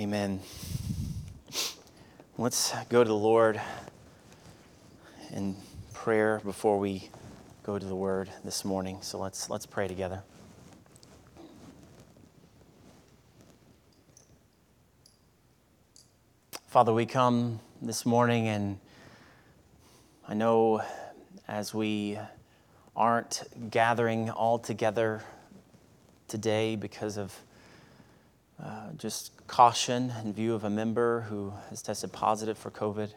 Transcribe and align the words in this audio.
Amen. 0.00 0.40
Let's 2.36 2.74
go 2.88 3.04
to 3.04 3.08
the 3.08 3.14
Lord 3.14 3.60
in 5.32 5.54
prayer 5.92 6.40
before 6.44 6.80
we 6.80 7.10
go 7.62 7.78
to 7.78 7.86
the 7.86 7.94
word 7.94 8.28
this 8.44 8.64
morning. 8.64 8.98
So 9.02 9.20
let's 9.20 9.48
let's 9.48 9.66
pray 9.66 9.86
together. 9.86 10.24
Father, 16.66 16.92
we 16.92 17.06
come 17.06 17.60
this 17.80 18.04
morning 18.04 18.48
and 18.48 18.80
I 20.26 20.34
know 20.34 20.82
as 21.46 21.72
we 21.72 22.18
aren't 22.96 23.44
gathering 23.70 24.28
all 24.28 24.58
together 24.58 25.22
today 26.26 26.74
because 26.74 27.16
of 27.16 27.32
uh, 28.60 28.90
just 28.96 29.33
caution 29.46 30.12
in 30.22 30.32
view 30.32 30.54
of 30.54 30.64
a 30.64 30.70
member 30.70 31.22
who 31.22 31.52
has 31.70 31.82
tested 31.82 32.12
positive 32.12 32.56
for 32.56 32.70
COVID 32.70 33.10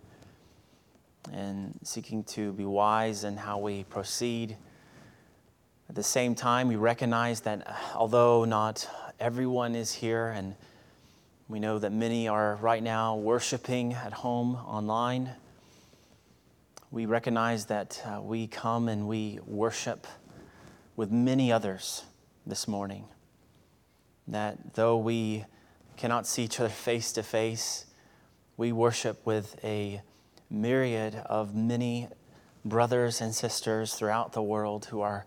and 1.31 1.77
seeking 1.83 2.23
to 2.23 2.53
be 2.53 2.65
wise 2.65 3.23
in 3.23 3.37
how 3.37 3.57
we 3.59 3.83
proceed. 3.85 4.57
At 5.89 5.95
the 5.95 6.03
same 6.03 6.35
time, 6.35 6.67
we 6.67 6.75
recognize 6.75 7.41
that 7.41 7.67
uh, 7.67 7.73
although 7.95 8.45
not 8.45 8.87
everyone 9.19 9.75
is 9.75 9.93
here, 9.93 10.27
and 10.27 10.55
we 11.47 11.59
know 11.59 11.79
that 11.79 11.91
many 11.91 12.27
are 12.27 12.55
right 12.57 12.83
now 12.83 13.15
worshiping 13.15 13.93
at 13.93 14.13
home 14.13 14.55
online, 14.55 15.31
we 16.91 17.05
recognize 17.05 17.65
that 17.65 18.01
uh, 18.05 18.21
we 18.21 18.47
come 18.47 18.89
and 18.89 19.07
we 19.07 19.39
worship 19.45 20.07
with 20.95 21.11
many 21.11 21.51
others 21.51 22.03
this 22.45 22.67
morning. 22.67 23.05
That 24.27 24.73
though 24.73 24.97
we 24.97 25.45
cannot 25.97 26.27
see 26.27 26.43
each 26.43 26.59
other 26.59 26.69
face 26.69 27.11
to 27.13 27.23
face, 27.23 27.85
we 28.55 28.71
worship 28.71 29.25
with 29.25 29.59
a 29.63 30.01
myriad 30.49 31.15
of 31.25 31.55
many 31.55 32.07
brothers 32.63 33.21
and 33.21 33.33
sisters 33.33 33.93
throughout 33.93 34.33
the 34.33 34.41
world 34.41 34.85
who 34.85 35.01
are 35.01 35.25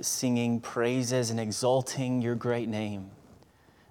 singing 0.00 0.60
praises 0.60 1.30
and 1.30 1.40
exalting 1.40 2.20
your 2.20 2.34
great 2.34 2.68
name. 2.68 3.10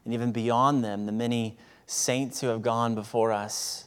And 0.06 0.14
even 0.14 0.32
beyond 0.32 0.84
them, 0.84 1.06
the 1.06 1.12
many 1.12 1.58
saints 1.86 2.42
who 2.42 2.48
have 2.48 2.62
gone 2.62 2.96
before 2.96 3.32
us 3.32 3.86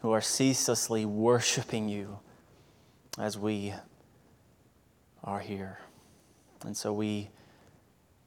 who 0.00 0.12
are 0.12 0.20
ceaselessly 0.20 1.04
worshiping 1.04 1.88
you 1.88 2.18
as 3.18 3.36
we 3.36 3.74
are 5.24 5.40
here. 5.40 5.78
And 6.64 6.76
so 6.76 6.92
we 6.92 7.30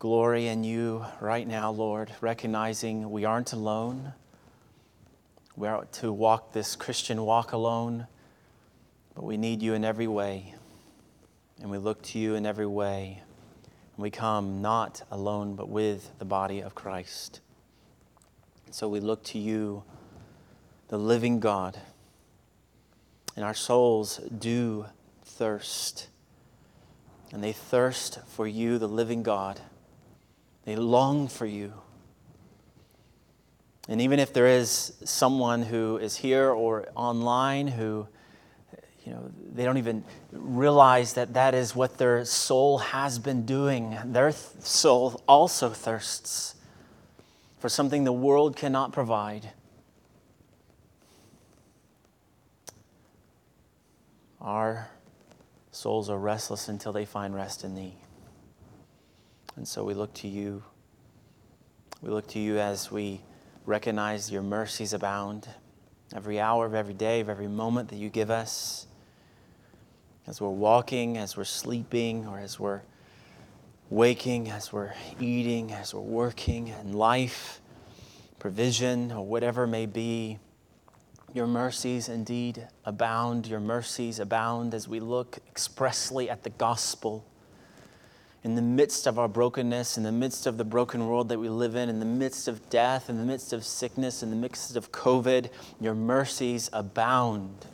glory 0.01 0.47
in 0.47 0.63
you 0.63 1.05
right 1.19 1.47
now, 1.47 1.69
Lord, 1.69 2.11
recognizing 2.21 3.11
we 3.11 3.23
aren't 3.23 3.53
alone. 3.53 4.13
We 5.55 5.67
aren't 5.67 5.91
to 5.93 6.11
walk 6.11 6.53
this 6.53 6.75
Christian 6.75 7.23
walk 7.23 7.51
alone, 7.51 8.07
but 9.13 9.23
we 9.23 9.37
need 9.37 9.61
you 9.61 9.75
in 9.75 9.85
every 9.85 10.07
way. 10.07 10.55
And 11.61 11.69
we 11.69 11.77
look 11.77 12.01
to 12.01 12.17
you 12.17 12.33
in 12.33 12.47
every 12.47 12.65
way. 12.65 13.21
And 13.95 14.01
we 14.01 14.09
come 14.09 14.59
not 14.59 15.03
alone, 15.11 15.53
but 15.53 15.69
with 15.69 16.17
the 16.17 16.25
body 16.25 16.61
of 16.61 16.73
Christ. 16.73 17.39
So 18.71 18.89
we 18.89 18.99
look 18.99 19.23
to 19.25 19.37
you, 19.37 19.83
the 20.87 20.97
living 20.97 21.39
God. 21.39 21.79
And 23.35 23.45
our 23.45 23.53
souls 23.53 24.19
do 24.35 24.87
thirst. 25.23 26.07
And 27.31 27.43
they 27.43 27.53
thirst 27.53 28.17
for 28.25 28.47
you, 28.47 28.79
the 28.79 28.89
living 28.89 29.21
God. 29.21 29.61
They 30.65 30.75
long 30.75 31.27
for 31.27 31.45
you. 31.45 31.73
And 33.87 33.99
even 33.99 34.19
if 34.19 34.31
there 34.31 34.47
is 34.47 34.93
someone 35.03 35.63
who 35.63 35.97
is 35.97 36.15
here 36.15 36.49
or 36.49 36.87
online 36.95 37.67
who, 37.67 38.07
you 39.05 39.11
know, 39.11 39.31
they 39.53 39.65
don't 39.65 39.77
even 39.77 40.03
realize 40.31 41.13
that 41.13 41.33
that 41.33 41.53
is 41.53 41.75
what 41.75 41.97
their 41.97 42.23
soul 42.23 42.77
has 42.77 43.17
been 43.17 43.45
doing, 43.45 43.97
their 44.05 44.31
soul 44.31 45.21
also 45.27 45.69
thirsts 45.69 46.55
for 47.59 47.69
something 47.69 48.03
the 48.03 48.13
world 48.13 48.55
cannot 48.55 48.93
provide. 48.93 49.51
Our 54.39 54.89
souls 55.71 56.09
are 56.09 56.17
restless 56.17 56.67
until 56.67 56.91
they 56.91 57.05
find 57.05 57.35
rest 57.35 57.63
in 57.63 57.75
Thee. 57.75 58.00
And 59.55 59.67
so 59.67 59.83
we 59.83 59.93
look 59.93 60.13
to 60.15 60.27
you. 60.27 60.63
We 62.01 62.09
look 62.09 62.27
to 62.29 62.39
you 62.39 62.59
as 62.59 62.91
we 62.91 63.21
recognize 63.65 64.31
your 64.31 64.41
mercies 64.41 64.93
abound 64.93 65.47
every 66.15 66.39
hour 66.39 66.65
of 66.65 66.73
every 66.73 66.93
day, 66.93 67.19
of 67.19 67.29
every 67.29 67.47
moment 67.47 67.89
that 67.89 67.97
you 67.97 68.09
give 68.09 68.31
us. 68.31 68.87
As 70.27 70.39
we're 70.39 70.49
walking, 70.49 71.17
as 71.17 71.35
we're 71.35 71.43
sleeping, 71.43 72.27
or 72.27 72.39
as 72.39 72.59
we're 72.59 72.81
waking, 73.89 74.49
as 74.49 74.71
we're 74.71 74.93
eating, 75.19 75.71
as 75.73 75.93
we're 75.93 76.01
working, 76.01 76.67
in 76.67 76.93
life, 76.93 77.59
provision, 78.39 79.11
or 79.11 79.25
whatever 79.25 79.67
may 79.67 79.85
be. 79.85 80.39
Your 81.33 81.47
mercies 81.47 82.09
indeed 82.09 82.67
abound. 82.85 83.47
Your 83.47 83.59
mercies 83.59 84.19
abound 84.19 84.73
as 84.73 84.87
we 84.87 84.99
look 84.99 85.39
expressly 85.47 86.29
at 86.29 86.43
the 86.43 86.49
gospel 86.51 87.25
in 88.43 88.55
the 88.55 88.61
midst 88.61 89.05
of 89.05 89.19
our 89.19 89.27
brokenness, 89.27 89.97
in 89.97 90.03
the 90.03 90.11
midst 90.11 90.47
of 90.47 90.57
the 90.57 90.63
broken 90.63 91.07
world 91.07 91.29
that 91.29 91.37
we 91.37 91.47
live 91.47 91.75
in, 91.75 91.89
in 91.89 91.99
the 91.99 92.05
midst 92.05 92.47
of 92.47 92.69
death, 92.69 93.09
in 93.09 93.17
the 93.17 93.25
midst 93.25 93.53
of 93.53 93.63
sickness, 93.63 94.23
in 94.23 94.31
the 94.31 94.35
midst 94.35 94.75
of 94.75 94.91
COVID, 94.91 95.49
your 95.79 95.93
mercies 95.93 96.69
abound. 96.73 97.67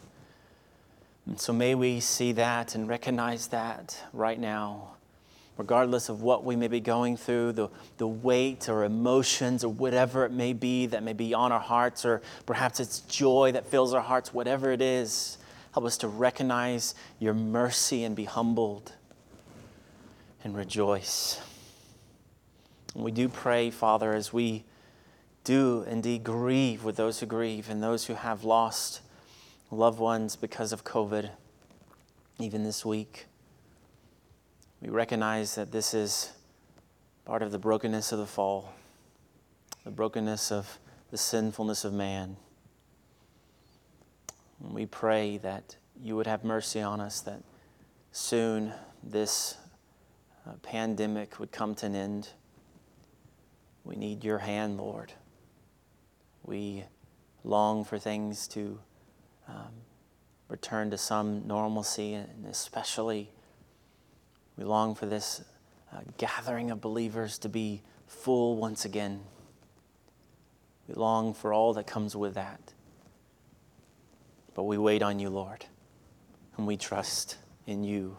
And 1.25 1.39
so 1.39 1.53
may 1.53 1.73
we 1.73 2.01
see 2.01 2.33
that 2.33 2.75
and 2.75 2.87
recognize 2.87 3.47
that 3.47 3.97
right 4.11 4.39
now, 4.39 4.89
regardless 5.57 6.09
of 6.09 6.21
what 6.21 6.43
we 6.43 6.57
may 6.57 6.67
be 6.67 6.81
going 6.81 7.15
through, 7.15 7.53
the, 7.53 7.69
the 7.97 8.07
weight 8.07 8.67
or 8.67 8.83
emotions 8.83 9.63
or 9.63 9.71
whatever 9.71 10.25
it 10.25 10.31
may 10.33 10.51
be 10.51 10.85
that 10.87 11.01
may 11.01 11.13
be 11.13 11.33
on 11.33 11.53
our 11.53 11.61
hearts, 11.61 12.05
or 12.05 12.21
perhaps 12.45 12.81
it's 12.81 12.99
joy 13.01 13.53
that 13.53 13.65
fills 13.65 13.93
our 13.93 14.01
hearts, 14.01 14.33
whatever 14.33 14.71
it 14.71 14.81
is. 14.81 15.37
Help 15.73 15.85
us 15.85 15.97
to 15.97 16.09
recognize 16.09 16.93
your 17.19 17.33
mercy 17.33 18.03
and 18.03 18.17
be 18.17 18.25
humbled 18.25 18.91
and 20.43 20.55
rejoice. 20.55 21.41
And 22.95 23.03
we 23.03 23.11
do 23.11 23.29
pray, 23.29 23.69
Father, 23.69 24.13
as 24.13 24.33
we 24.33 24.63
do 25.43 25.85
indeed 25.87 26.23
grieve 26.23 26.83
with 26.83 26.95
those 26.95 27.19
who 27.19 27.25
grieve 27.25 27.69
and 27.69 27.81
those 27.81 28.05
who 28.05 28.15
have 28.15 28.43
lost 28.43 29.01
loved 29.71 29.99
ones 29.99 30.35
because 30.35 30.71
of 30.71 30.83
COVID, 30.83 31.29
even 32.39 32.63
this 32.63 32.85
week. 32.85 33.27
We 34.81 34.89
recognize 34.89 35.55
that 35.55 35.71
this 35.71 35.93
is 35.93 36.31
part 37.25 37.41
of 37.41 37.51
the 37.51 37.59
brokenness 37.59 38.11
of 38.11 38.19
the 38.19 38.25
fall, 38.25 38.73
the 39.83 39.91
brokenness 39.91 40.51
of 40.51 40.79
the 41.11 41.17
sinfulness 41.17 41.83
of 41.83 41.93
man. 41.93 42.37
And 44.63 44.73
we 44.73 44.85
pray 44.85 45.37
that 45.37 45.77
you 46.01 46.15
would 46.15 46.27
have 46.27 46.43
mercy 46.43 46.81
on 46.81 46.99
us, 46.99 47.21
that 47.21 47.41
soon 48.11 48.73
this 49.03 49.55
pandemic 50.61 51.39
would 51.39 51.51
come 51.51 51.75
to 51.75 51.85
an 51.85 51.95
end. 51.95 52.29
We 53.83 53.95
need 53.95 54.23
your 54.23 54.39
hand, 54.39 54.77
Lord. 54.77 55.13
We 56.43 56.85
long 57.43 57.83
for 57.85 57.97
things 57.97 58.47
to 58.49 58.79
um, 59.47 59.71
return 60.49 60.91
to 60.91 60.97
some 60.97 61.47
normalcy, 61.47 62.13
and 62.13 62.45
especially 62.45 63.29
we 64.57 64.63
long 64.63 64.95
for 64.95 65.05
this 65.05 65.43
uh, 65.93 65.99
gathering 66.17 66.71
of 66.71 66.81
believers 66.81 67.37
to 67.39 67.49
be 67.49 67.81
full 68.07 68.55
once 68.57 68.85
again. 68.85 69.21
We 70.87 70.95
long 70.95 71.33
for 71.33 71.53
all 71.53 71.73
that 71.73 71.85
comes 71.85 72.15
with 72.15 72.33
that. 72.35 72.73
But 74.55 74.63
we 74.63 74.77
wait 74.77 75.03
on 75.03 75.19
you, 75.19 75.29
Lord, 75.29 75.65
and 76.57 76.65
we 76.65 76.77
trust 76.77 77.37
in 77.67 77.83
you. 77.83 78.17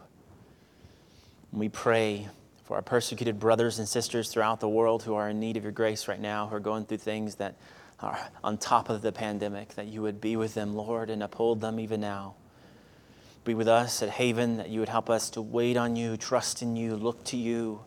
We 1.52 1.68
pray 1.68 2.28
for 2.64 2.76
our 2.76 2.82
persecuted 2.82 3.40
brothers 3.40 3.78
and 3.78 3.88
sisters 3.88 4.28
throughout 4.28 4.60
the 4.60 4.68
world 4.68 5.02
who 5.02 5.14
are 5.14 5.30
in 5.30 5.40
need 5.40 5.56
of 5.56 5.62
your 5.62 5.72
grace 5.72 6.06
right 6.06 6.20
now, 6.20 6.46
who 6.46 6.56
are 6.56 6.60
going 6.60 6.84
through 6.84 6.98
things 6.98 7.36
that 7.36 7.56
are 8.00 8.18
on 8.44 8.58
top 8.58 8.90
of 8.90 9.00
the 9.00 9.10
pandemic, 9.10 9.74
that 9.74 9.86
you 9.86 10.02
would 10.02 10.20
be 10.20 10.36
with 10.36 10.54
them, 10.54 10.74
Lord, 10.74 11.08
and 11.08 11.22
uphold 11.22 11.60
them 11.62 11.80
even 11.80 12.00
now. 12.00 12.34
Be 13.44 13.54
with 13.54 13.68
us 13.68 14.02
at 14.02 14.10
Haven, 14.10 14.58
that 14.58 14.68
you 14.68 14.80
would 14.80 14.90
help 14.90 15.08
us 15.08 15.30
to 15.30 15.40
wait 15.40 15.78
on 15.78 15.96
you, 15.96 16.18
trust 16.18 16.60
in 16.60 16.76
you, 16.76 16.94
look 16.94 17.24
to 17.24 17.36
you 17.38 17.80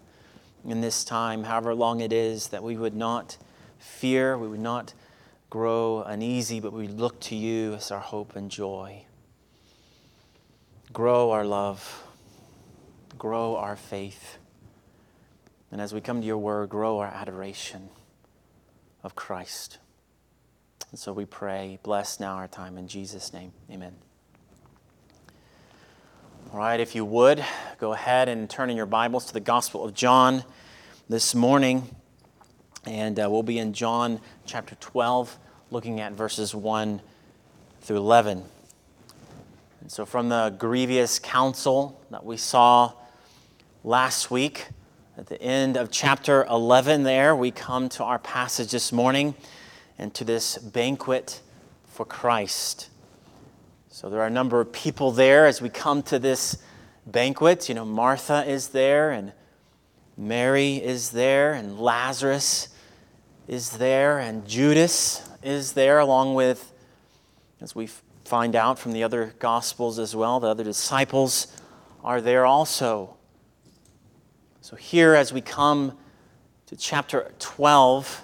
in 0.66 0.82
this 0.82 1.04
time, 1.04 1.44
however 1.44 1.76
long 1.76 2.02
it 2.02 2.12
is, 2.12 2.48
that 2.48 2.64
we 2.64 2.76
would 2.76 2.96
not 2.96 3.38
fear, 3.78 4.36
we 4.38 4.48
would 4.48 4.60
not 4.60 4.94
grow 5.52 6.02
uneasy, 6.02 6.60
but 6.60 6.74
we 6.74 6.88
look 6.88 7.20
to 7.20 7.36
you 7.36 7.76
as 7.76 7.92
our 7.92 8.00
hope 8.00 8.36
and 8.36 8.50
joy. 8.50 9.06
Grow 10.92 11.30
our 11.30 11.46
love 11.46 12.08
grow 13.22 13.56
our 13.56 13.76
faith. 13.76 14.40
And 15.72 15.80
as 15.80 15.94
we 15.94 16.02
come 16.02 16.22
to 16.22 16.26
your 16.26 16.40
word, 16.40 16.70
grow 16.70 16.98
our 16.98 17.06
adoration 17.06 17.88
of 19.04 19.14
Christ. 19.14 19.78
And 20.90 21.00
so 21.00 21.14
we 21.14 21.26
pray, 21.26 21.78
bless 21.84 22.20
now 22.20 22.34
our 22.34 22.48
time 22.48 22.80
in 22.80 22.88
Jesus' 22.88 23.32
name. 23.32 23.52
Amen. 23.70 23.94
All 26.52 26.58
right, 26.58 26.80
if 26.80 26.96
you 26.96 27.06
would, 27.06 27.46
go 27.78 27.94
ahead 27.94 28.28
and 28.28 28.50
turn 28.50 28.72
in 28.72 28.76
your 28.76 28.88
Bibles 28.88 29.26
to 29.28 29.34
the 29.34 29.40
Gospel 29.40 29.86
of 29.86 29.94
John 29.94 30.44
this 31.08 31.36
morning. 31.36 31.96
And 32.88 33.20
uh, 33.20 33.28
we'll 33.30 33.44
be 33.44 33.60
in 33.60 33.74
John 33.74 34.20
chapter 34.48 34.74
12, 34.80 35.38
looking 35.70 36.00
at 36.00 36.14
verses 36.14 36.56
1 36.56 37.00
through 37.82 37.98
11. 37.98 38.44
And 39.82 39.92
so, 39.92 40.08
from 40.08 40.30
the 40.30 40.56
grievous 40.58 41.20
counsel 41.20 42.02
that 42.10 42.26
we 42.26 42.38
saw 42.38 42.94
last 43.84 44.30
week, 44.30 44.68
at 45.18 45.28
the 45.28 45.42
end 45.42 45.76
of 45.76 45.92
chapter 45.92 46.46
11, 46.46 47.04
there, 47.04 47.36
we 47.36 47.52
come 47.52 47.90
to 47.90 48.04
our 48.04 48.20
passage 48.20 48.72
this 48.72 48.92
morning 48.92 49.36
and 49.98 50.14
to 50.14 50.24
this 50.24 50.58
banquet 50.58 51.42
for 51.86 52.06
Christ. 52.06 52.90
So, 53.90 54.10
there 54.10 54.22
are 54.22 54.28
a 54.28 54.32
number 54.32 54.62
of 54.62 54.72
people 54.72 55.12
there 55.12 55.48
as 55.48 55.62
we 55.62 55.70
come 55.70 56.04
to 56.04 56.20
this 56.20 56.58
banquet. 57.06 57.70
You 57.70 57.76
know, 57.76 57.86
Martha 57.86 58.46
is 58.46 58.70
there, 58.70 59.12
and 59.12 59.34
Mary 60.16 60.76
is 60.76 61.12
there, 61.12 61.54
and 61.54 61.80
Lazarus 61.80 62.70
is 63.48 63.72
there, 63.72 64.20
and 64.20 64.48
Judas 64.48 65.28
is 65.44 65.74
there, 65.74 66.00
along 66.00 66.36
with, 66.36 66.72
as 67.60 67.76
we 67.76 67.90
find 68.26 68.56
out 68.56 68.80
from 68.80 68.94
the 68.94 69.04
other 69.04 69.34
Gospels 69.40 70.00
as 70.00 70.16
well, 70.16 70.40
the 70.40 70.48
other 70.48 70.64
disciples 70.64 71.48
are 72.04 72.22
there 72.22 72.46
also. 72.46 73.18
So, 74.64 74.76
here 74.76 75.16
as 75.16 75.34
we 75.34 75.42
come 75.42 75.98
to 76.68 76.76
chapter 76.76 77.34
12, 77.40 78.24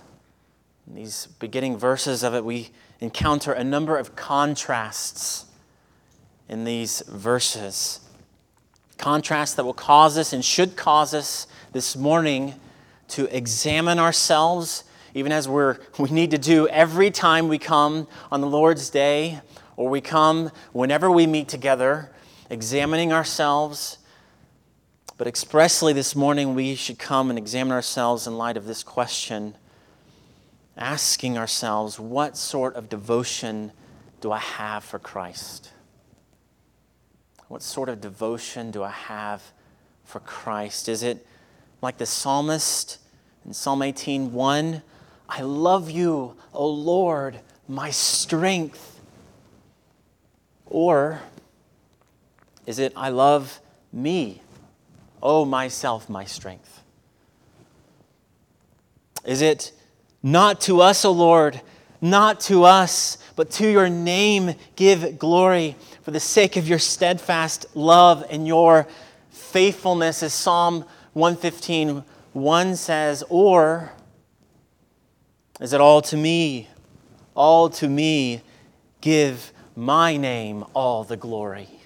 in 0.85 0.93
these 0.93 1.25
beginning 1.39 1.77
verses 1.79 2.21
of 2.21 2.35
it, 2.35 2.45
we 2.45 2.69
encounter 2.99 3.53
a 3.53 3.63
number 3.63 3.97
of 3.97 4.15
contrasts 4.15 5.47
in 6.47 6.63
these 6.63 7.01
verses. 7.07 8.01
Contrasts 8.99 9.55
that 9.55 9.65
will 9.65 9.73
cause 9.73 10.15
us 10.15 10.31
and 10.31 10.45
should 10.45 10.75
cause 10.75 11.15
us 11.15 11.47
this 11.73 11.95
morning 11.95 12.53
to 13.07 13.25
examine 13.35 13.97
ourselves, 13.97 14.83
even 15.15 15.31
as 15.31 15.49
we're, 15.49 15.79
we 15.97 16.11
need 16.11 16.29
to 16.29 16.37
do 16.37 16.67
every 16.67 17.09
time 17.09 17.47
we 17.47 17.57
come 17.57 18.07
on 18.31 18.41
the 18.41 18.47
Lord's 18.47 18.91
Day 18.91 19.41
or 19.75 19.89
we 19.89 20.01
come 20.01 20.51
whenever 20.71 21.09
we 21.09 21.25
meet 21.25 21.47
together, 21.47 22.11
examining 22.51 23.11
ourselves 23.11 23.97
but 25.17 25.25
expressly 25.25 25.93
this 25.93 26.15
morning, 26.15 26.53
we 26.53 26.75
should 26.75 26.99
come 26.99 27.29
and 27.29 27.39
examine 27.39 27.73
ourselves 27.73 28.27
in 28.27 28.37
light 28.37 28.55
of 28.55 28.65
this 28.65 28.83
question, 28.83 29.55
asking 30.77 31.37
ourselves, 31.37 31.99
what 31.99 32.37
sort 32.37 32.75
of 32.75 32.87
devotion 32.87 33.71
do 34.21 34.31
I 34.31 34.37
have 34.37 34.83
for 34.83 34.99
Christ? 34.99 35.71
What 37.47 37.63
sort 37.63 37.89
of 37.89 37.99
devotion 37.99 38.69
do 38.69 38.83
I 38.83 38.91
have 38.91 39.41
for 40.03 40.19
Christ? 40.19 40.87
Is 40.87 41.01
it 41.01 41.25
like 41.81 41.97
the 41.97 42.05
psalmist 42.05 42.99
in 43.45 43.53
Psalm 43.53 43.81
18:1, 43.81 44.83
I 45.29 45.41
love 45.41 45.89
you, 45.89 46.35
O 46.53 46.67
Lord, 46.67 47.39
my 47.67 47.89
strength? 47.89 49.01
Or 50.65 51.21
is 52.65 52.77
it 52.77 52.93
I 52.95 53.09
love 53.09 53.61
me, 53.91 54.41
Oh, 55.21 55.45
myself, 55.45 56.09
my 56.09 56.25
strength? 56.25 56.81
Is 59.25 59.41
it 59.41 59.71
not 60.23 60.61
to 60.61 60.81
us, 60.81 61.03
O 61.03 61.11
Lord, 61.11 61.61
not 62.01 62.39
to 62.41 62.63
us, 62.63 63.17
but 63.35 63.49
to 63.51 63.69
your 63.69 63.89
name 63.89 64.55
give 64.75 65.17
glory 65.17 65.75
for 66.03 66.11
the 66.11 66.19
sake 66.19 66.55
of 66.55 66.67
your 66.67 66.79
steadfast 66.79 67.65
love 67.75 68.25
and 68.29 68.47
your 68.47 68.87
faithfulness, 69.31 70.23
as 70.23 70.33
Psalm 70.33 70.85
115 71.13 72.03
1 72.33 72.75
says, 72.75 73.23
or 73.29 73.91
is 75.59 75.73
it 75.73 75.81
all 75.81 76.01
to 76.03 76.15
me? 76.15 76.67
All 77.33 77.69
to 77.71 77.89
me 77.89 78.41
give 79.01 79.51
my 79.75 80.17
name 80.17 80.63
all 80.73 81.03
the 81.03 81.17
glory. 81.17 81.76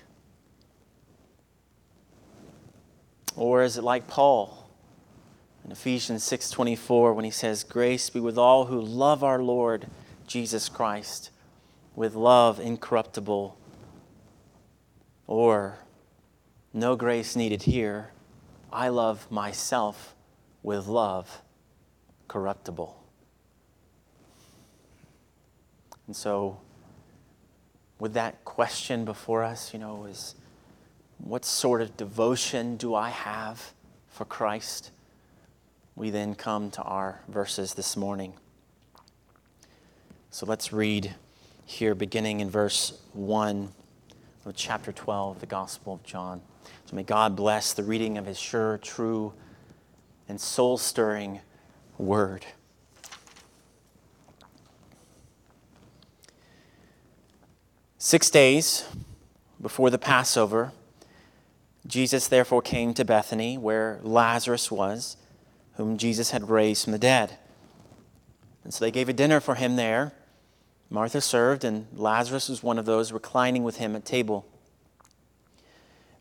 Or 3.35 3.63
is 3.63 3.77
it 3.77 3.83
like 3.83 4.07
Paul 4.07 4.69
in 5.63 5.71
Ephesians 5.71 6.23
6:24 6.23 7.13
when 7.13 7.25
he 7.25 7.31
says, 7.31 7.63
"Grace 7.63 8.09
be 8.09 8.19
with 8.19 8.37
all 8.37 8.65
who 8.65 8.79
love 8.81 9.23
our 9.23 9.41
Lord 9.41 9.89
Jesus 10.27 10.69
Christ 10.69 11.29
with 11.95 12.15
love 12.15 12.59
incorruptible." 12.59 13.55
Or 15.27 15.79
no 16.73 16.95
grace 16.95 17.35
needed 17.35 17.63
here. 17.63 18.11
I 18.71 18.89
love 18.89 19.29
myself 19.29 20.15
with 20.63 20.87
love 20.87 21.41
corruptible. 22.27 22.95
And 26.07 26.15
so, 26.15 26.59
with 27.99 28.13
that 28.13 28.43
question 28.45 29.05
before 29.05 29.43
us, 29.43 29.73
you 29.73 29.79
know, 29.79 30.05
is 30.05 30.35
what 31.23 31.45
sort 31.45 31.81
of 31.81 31.95
devotion 31.97 32.77
do 32.77 32.95
I 32.95 33.09
have 33.09 33.73
for 34.09 34.25
Christ? 34.25 34.91
We 35.95 36.09
then 36.09 36.35
come 36.35 36.71
to 36.71 36.81
our 36.81 37.21
verses 37.27 37.75
this 37.75 37.95
morning. 37.95 38.33
So 40.31 40.45
let's 40.45 40.73
read 40.73 41.13
here, 41.65 41.93
beginning 41.93 42.39
in 42.39 42.49
verse 42.49 42.99
1 43.13 43.69
of 44.45 44.55
chapter 44.55 44.91
12, 44.91 45.39
the 45.39 45.45
Gospel 45.45 45.93
of 45.93 46.03
John. 46.03 46.41
So 46.85 46.95
may 46.95 47.03
God 47.03 47.35
bless 47.35 47.73
the 47.73 47.83
reading 47.83 48.17
of 48.17 48.25
his 48.25 48.39
sure, 48.39 48.79
true, 48.79 49.33
and 50.27 50.41
soul 50.41 50.77
stirring 50.77 51.41
word. 51.97 52.45
Six 57.99 58.31
days 58.31 58.85
before 59.61 59.91
the 59.91 59.99
Passover, 59.99 60.71
Jesus 61.91 62.29
therefore 62.29 62.61
came 62.61 62.93
to 62.93 63.03
Bethany, 63.03 63.57
where 63.57 63.99
Lazarus 64.01 64.71
was, 64.71 65.17
whom 65.73 65.97
Jesus 65.97 66.31
had 66.31 66.49
raised 66.49 66.85
from 66.85 66.93
the 66.93 66.97
dead. 66.97 67.37
And 68.63 68.73
so 68.73 68.85
they 68.85 68.91
gave 68.91 69.09
a 69.09 69.13
dinner 69.13 69.41
for 69.41 69.55
him 69.55 69.75
there. 69.75 70.13
Martha 70.89 71.19
served, 71.19 71.65
and 71.65 71.87
Lazarus 71.93 72.47
was 72.47 72.63
one 72.63 72.79
of 72.79 72.85
those 72.85 73.11
reclining 73.11 73.63
with 73.63 73.75
him 73.75 73.93
at 73.93 74.05
table. 74.05 74.47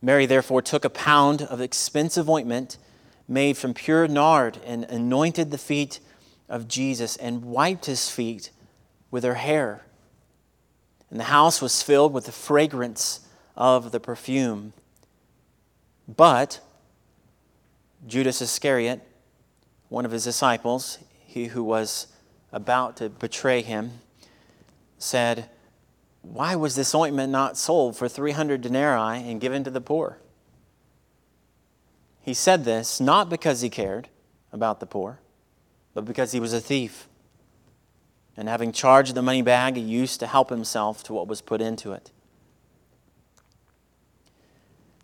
Mary 0.03 0.27
therefore 0.27 0.61
took 0.61 0.85
a 0.85 0.91
pound 0.91 1.43
of 1.43 1.61
expensive 1.61 2.29
ointment 2.29 2.77
made 3.29 3.57
from 3.57 3.73
pure 3.73 4.09
nard 4.09 4.59
and 4.67 4.83
anointed 4.87 5.53
the 5.53 5.59
feet 5.59 6.01
of 6.49 6.67
Jesus 6.67 7.17
and 7.17 7.45
wiped 7.45 7.87
his 7.87 8.11
feet 8.11 8.51
with 9.13 9.23
her 9.23 9.35
hair. 9.35 9.83
And 11.11 11.21
the 11.21 11.25
house 11.25 11.63
was 11.63 11.81
filled 11.81 12.13
with 12.13 12.27
the 12.27 12.33
fragrance 12.33 13.21
of 13.57 13.93
the 13.93 14.01
perfume. 14.01 14.73
But 16.17 16.61
Judas 18.07 18.43
Iscariot, 18.43 19.01
one 19.89 20.05
of 20.05 20.11
his 20.11 20.25
disciples, 20.25 20.99
he 21.25 21.47
who 21.47 21.63
was 21.63 22.09
about 22.53 22.97
to 22.97 23.09
betray 23.09 23.63
him, 23.63 24.01
said, 24.99 25.49
Why 26.23 26.57
was 26.57 26.75
this 26.75 26.95
ointment 26.95 27.31
not 27.31 27.57
sold 27.57 27.97
for 27.97 28.09
300 28.09 28.61
denarii 28.61 29.31
and 29.31 29.41
given 29.41 29.63
to 29.65 29.71
the 29.71 29.81
poor? 29.81 30.19
He 32.21 32.35
said 32.35 32.65
this 32.65 33.01
not 33.01 33.29
because 33.29 33.61
he 33.61 33.71
cared 33.71 34.09
about 34.53 34.81
the 34.81 34.87
poor, 34.87 35.21
but 35.95 36.05
because 36.05 36.33
he 36.33 36.41
was 36.41 36.53
a 36.53 36.61
thief. 36.61 37.07
And 38.37 38.49
having 38.49 38.73
charged 38.73 39.15
the 39.15 39.23
money 39.23 39.43
bag, 39.43 39.77
he 39.77 39.83
used 39.83 40.19
to 40.21 40.27
help 40.27 40.51
himself 40.51 41.05
to 41.05 41.13
what 41.13 41.29
was 41.29 41.41
put 41.41 41.61
into 41.61 41.93
it. 41.93 42.11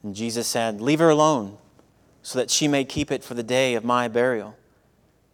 And 0.06 0.14
Jesus 0.14 0.46
said, 0.46 0.80
Leave 0.80 1.00
her 1.00 1.08
alone, 1.08 1.58
so 2.22 2.38
that 2.38 2.48
she 2.48 2.68
may 2.68 2.84
keep 2.84 3.10
it 3.10 3.24
for 3.24 3.34
the 3.34 3.42
day 3.42 3.74
of 3.74 3.84
my 3.84 4.06
burial. 4.06 4.56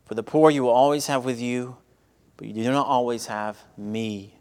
For 0.07 0.15
the 0.15 0.23
poor 0.23 0.51
you 0.51 0.63
will 0.63 0.71
always 0.71 1.09
have 1.09 1.27
with 1.27 1.39
you, 1.39 1.77
but 2.39 2.47
you 2.47 2.55
do 2.55 2.73
not 2.73 2.87
always 2.87 3.27
have 3.27 3.59
me. 3.77 4.39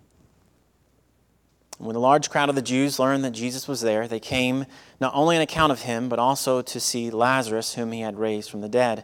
When 1.80 1.96
the 1.96 2.00
large 2.00 2.30
crowd 2.30 2.48
of 2.48 2.56
the 2.56 2.62
Jews 2.62 2.98
learned 2.98 3.26
that 3.26 3.32
Jesus 3.32 3.68
was 3.68 3.82
there, 3.82 4.08
they 4.08 4.22
came 4.22 4.68
not 5.02 5.14
only 5.14 5.36
on 5.36 5.42
account 5.42 5.74
of 5.74 5.82
him, 5.82 6.08
but 6.08 6.18
also 6.18 6.62
to 6.62 6.80
see 6.80 7.12
Lazarus, 7.12 7.74
whom 7.74 7.92
he 7.92 8.00
had 8.00 8.18
raised 8.18 8.50
from 8.50 8.62
the 8.62 8.70
dead. 8.70 9.04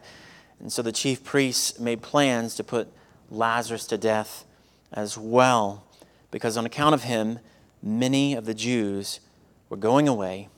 And 0.58 0.72
so 0.72 0.80
the 0.80 0.92
chief 0.92 1.22
priests 1.24 1.78
made 1.78 2.00
plans 2.00 2.54
to 2.54 2.64
put 2.64 2.88
Lazarus 3.30 3.86
to 3.88 3.98
death 3.98 4.46
as 4.94 5.18
well, 5.18 5.84
because 6.30 6.56
on 6.56 6.64
account 6.64 6.94
of 6.94 7.02
him, 7.02 7.40
many 7.82 8.32
of 8.32 8.46
the 8.46 8.54
Jews 8.54 9.20
were 9.68 9.76
going 9.76 10.08
away 10.08 10.48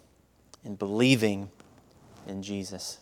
and 0.65 0.79
believing 0.79 1.51
in 2.27 2.43
Jesus. 2.43 2.99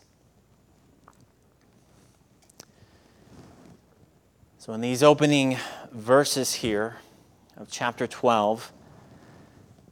So, 4.59 4.73
in 4.73 4.81
these 4.81 5.03
opening 5.03 5.57
verses 5.93 6.55
here 6.55 6.97
of 7.57 7.69
chapter 7.71 8.07
12, 8.07 8.73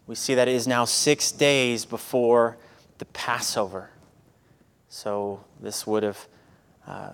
we 0.07 0.15
see 0.15 0.35
that 0.35 0.49
it 0.49 0.55
is 0.55 0.67
now 0.67 0.85
six 0.85 1.33
days 1.33 1.85
before 1.85 2.57
the 2.99 3.07
Passover. 3.07 3.91
So 4.89 5.45
this 5.61 5.87
would 5.87 6.03
have 6.03 6.27
uh, 6.87 7.11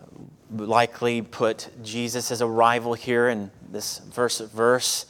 likely 0.51 1.23
put 1.23 1.71
Jesus' 1.83 2.41
arrival 2.41 2.95
here 2.95 3.29
in 3.29 3.51
this 3.71 3.99
verse 3.99 4.41
verse 4.41 5.07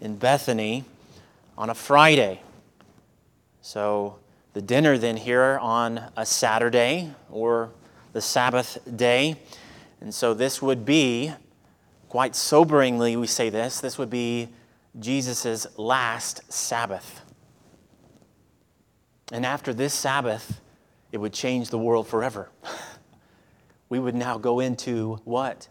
in 0.00 0.16
Bethany 0.16 0.84
on 1.56 1.70
a 1.70 1.74
Friday. 1.74 2.40
So 3.60 4.17
the 4.52 4.62
dinner 4.62 4.98
then 4.98 5.16
here 5.16 5.58
on 5.60 6.10
a 6.16 6.24
Saturday 6.24 7.12
or 7.30 7.70
the 8.12 8.20
Sabbath 8.20 8.78
day. 8.96 9.36
And 10.00 10.14
so 10.14 10.34
this 10.34 10.62
would 10.62 10.84
be, 10.84 11.32
quite 12.08 12.32
soberingly, 12.32 13.16
we 13.16 13.26
say 13.26 13.50
this, 13.50 13.80
this 13.80 13.98
would 13.98 14.10
be 14.10 14.48
Jesus' 14.98 15.66
last 15.76 16.52
Sabbath. 16.52 17.20
And 19.30 19.44
after 19.44 19.74
this 19.74 19.92
Sabbath, 19.92 20.60
it 21.12 21.18
would 21.18 21.32
change 21.32 21.68
the 21.70 21.78
world 21.78 22.08
forever. 22.08 22.50
we 23.88 23.98
would 23.98 24.14
now 24.14 24.38
go 24.38 24.60
into 24.60 25.20
what? 25.24 25.68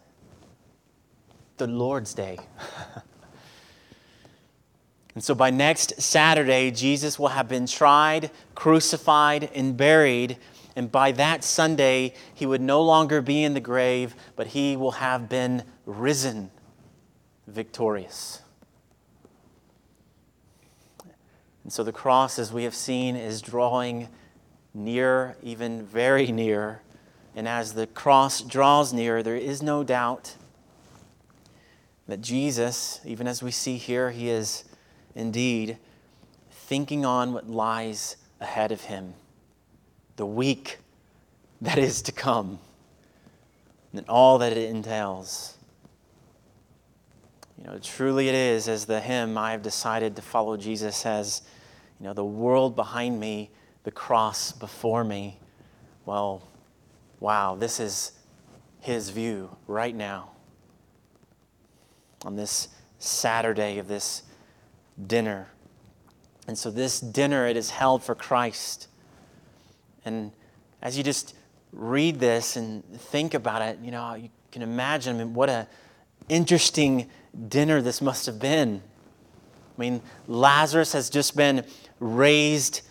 The 1.58 1.68
Lord's 1.68 2.14
Day. 2.14 2.38
and 5.18 5.24
so 5.24 5.34
by 5.34 5.50
next 5.50 6.00
Saturday, 6.00 6.70
Jesus 6.70 7.18
will 7.18 7.30
have 7.30 7.50
been 7.50 7.66
tried, 7.66 8.30
crucified, 8.54 9.50
and 9.56 9.76
buried. 9.76 10.38
And 10.76 10.92
by 10.92 11.12
that 11.14 11.44
Sunday, 11.44 12.14
he 12.36 12.46
would 12.46 12.62
no 12.62 12.84
longer 12.84 13.20
be 13.24 13.44
in 13.44 13.56
the 13.56 13.60
grave, 13.60 14.14
but 14.36 14.46
he 14.46 14.78
will 14.78 14.92
have 14.92 15.28
been 15.28 15.64
risen 15.88 16.52
victorious. 17.48 18.44
And 21.64 21.74
so 21.74 21.84
the 21.84 21.92
cross, 21.92 22.38
as 22.38 22.54
we 22.54 22.64
have 22.64 22.76
seen, 22.76 23.16
is 23.16 23.42
drawing 23.42 24.10
near, 24.76 25.36
even 25.42 25.84
very 25.84 26.32
near. 26.32 26.84
And 27.36 27.48
as 27.48 27.74
the 27.74 27.88
cross 27.88 28.42
draws 28.42 28.94
near, 28.94 29.24
there 29.24 29.36
is 29.36 29.64
no 29.64 29.84
doubt 29.84 30.36
that 32.08 32.22
Jesus, 32.22 33.02
even 33.04 33.26
as 33.26 33.42
we 33.42 33.50
see 33.50 33.78
here, 33.78 34.12
he 34.12 34.30
is 34.30 34.64
indeed 35.18 35.78
thinking 36.52 37.04
on 37.06 37.34
what 37.34 37.50
lies 37.50 38.16
ahead 38.40 38.72
of 38.72 38.82
him, 38.82 39.14
the 40.16 40.26
week 40.26 40.78
that 41.62 41.78
is 41.78 42.02
to 42.04 42.12
come, 42.12 42.60
and 43.92 44.08
all 44.08 44.38
that 44.38 44.54
it 44.54 44.70
entails. 44.70 45.58
You 47.58 47.64
know, 47.66 47.80
truly 47.80 48.30
it 48.30 48.36
is, 48.36 48.68
as 48.68 48.86
the 48.86 49.02
hymn, 49.02 49.38
I 49.38 49.52
have 49.52 49.64
decided 49.64 50.16
to 50.18 50.22
follow 50.22 50.56
Jesus 50.56 50.96
says 50.96 51.42
you 52.00 52.06
know, 52.06 52.14
the 52.14 52.24
world 52.24 52.76
behind 52.76 53.20
me, 53.20 53.50
the 53.84 53.92
cross 53.92 54.52
before 54.52 55.04
me. 55.04 55.40
Well, 56.06 56.44
wow, 57.20 57.56
this 57.56 57.80
is 57.80 58.12
his 58.82 59.10
view 59.10 59.50
right 59.66 59.96
now 59.96 60.30
on 62.24 62.36
this 62.36 62.68
Saturday 63.00 63.80
of 63.80 63.88
this 63.88 64.22
dinner. 65.06 65.48
And 66.48 66.58
so, 66.58 66.72
this 66.72 67.00
dinner, 67.00 67.48
it 67.48 67.58
is 67.58 67.70
held 67.70 68.04
for 68.04 68.16
Christ. 68.16 68.88
And 70.06 70.32
as 70.82 70.98
you 70.98 71.04
just 71.04 71.36
read 71.74 72.20
this 72.20 72.56
and 72.56 72.84
think 72.96 73.34
about 73.34 73.62
it, 73.62 73.80
you 73.82 73.92
know, 73.92 74.16
you 74.16 74.30
can 74.52 74.62
imagine 74.62 75.16
I 75.16 75.20
mean, 75.24 75.34
what 75.34 75.50
a 75.50 75.68
interesting 76.30 77.10
dinner 77.48 77.82
this 77.82 78.02
must 78.02 78.26
have 78.26 78.40
been. 78.40 78.82
I 79.78 79.82
mean, 79.82 80.02
Lazarus 80.28 80.94
has 80.94 81.10
just 81.10 81.36
been 81.36 81.64
raised 82.00 82.82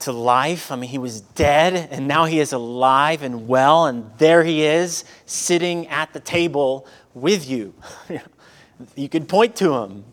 to 0.00 0.12
life. 0.12 0.72
I 0.72 0.76
mean, 0.76 0.88
he 0.88 0.98
was 0.98 1.20
dead 1.20 1.88
and 1.90 2.08
now 2.08 2.24
he 2.24 2.40
is 2.40 2.52
alive 2.52 3.22
and 3.22 3.46
well, 3.46 3.86
and 3.86 4.10
there 4.18 4.42
he 4.44 4.64
is 4.64 5.04
sitting 5.26 5.86
at 5.88 6.12
the 6.12 6.20
table 6.20 6.86
with 7.14 7.48
you. 7.48 7.74
you 8.96 9.08
could 9.08 9.28
point 9.28 9.56
to 9.56 9.74
him. 9.74 10.04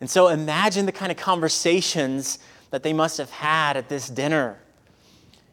And 0.00 0.10
so 0.10 0.28
imagine 0.28 0.86
the 0.86 0.92
kind 0.92 1.10
of 1.10 1.18
conversations 1.18 2.38
that 2.70 2.82
they 2.82 2.92
must 2.92 3.18
have 3.18 3.30
had 3.30 3.76
at 3.76 3.88
this 3.88 4.08
dinner. 4.08 4.58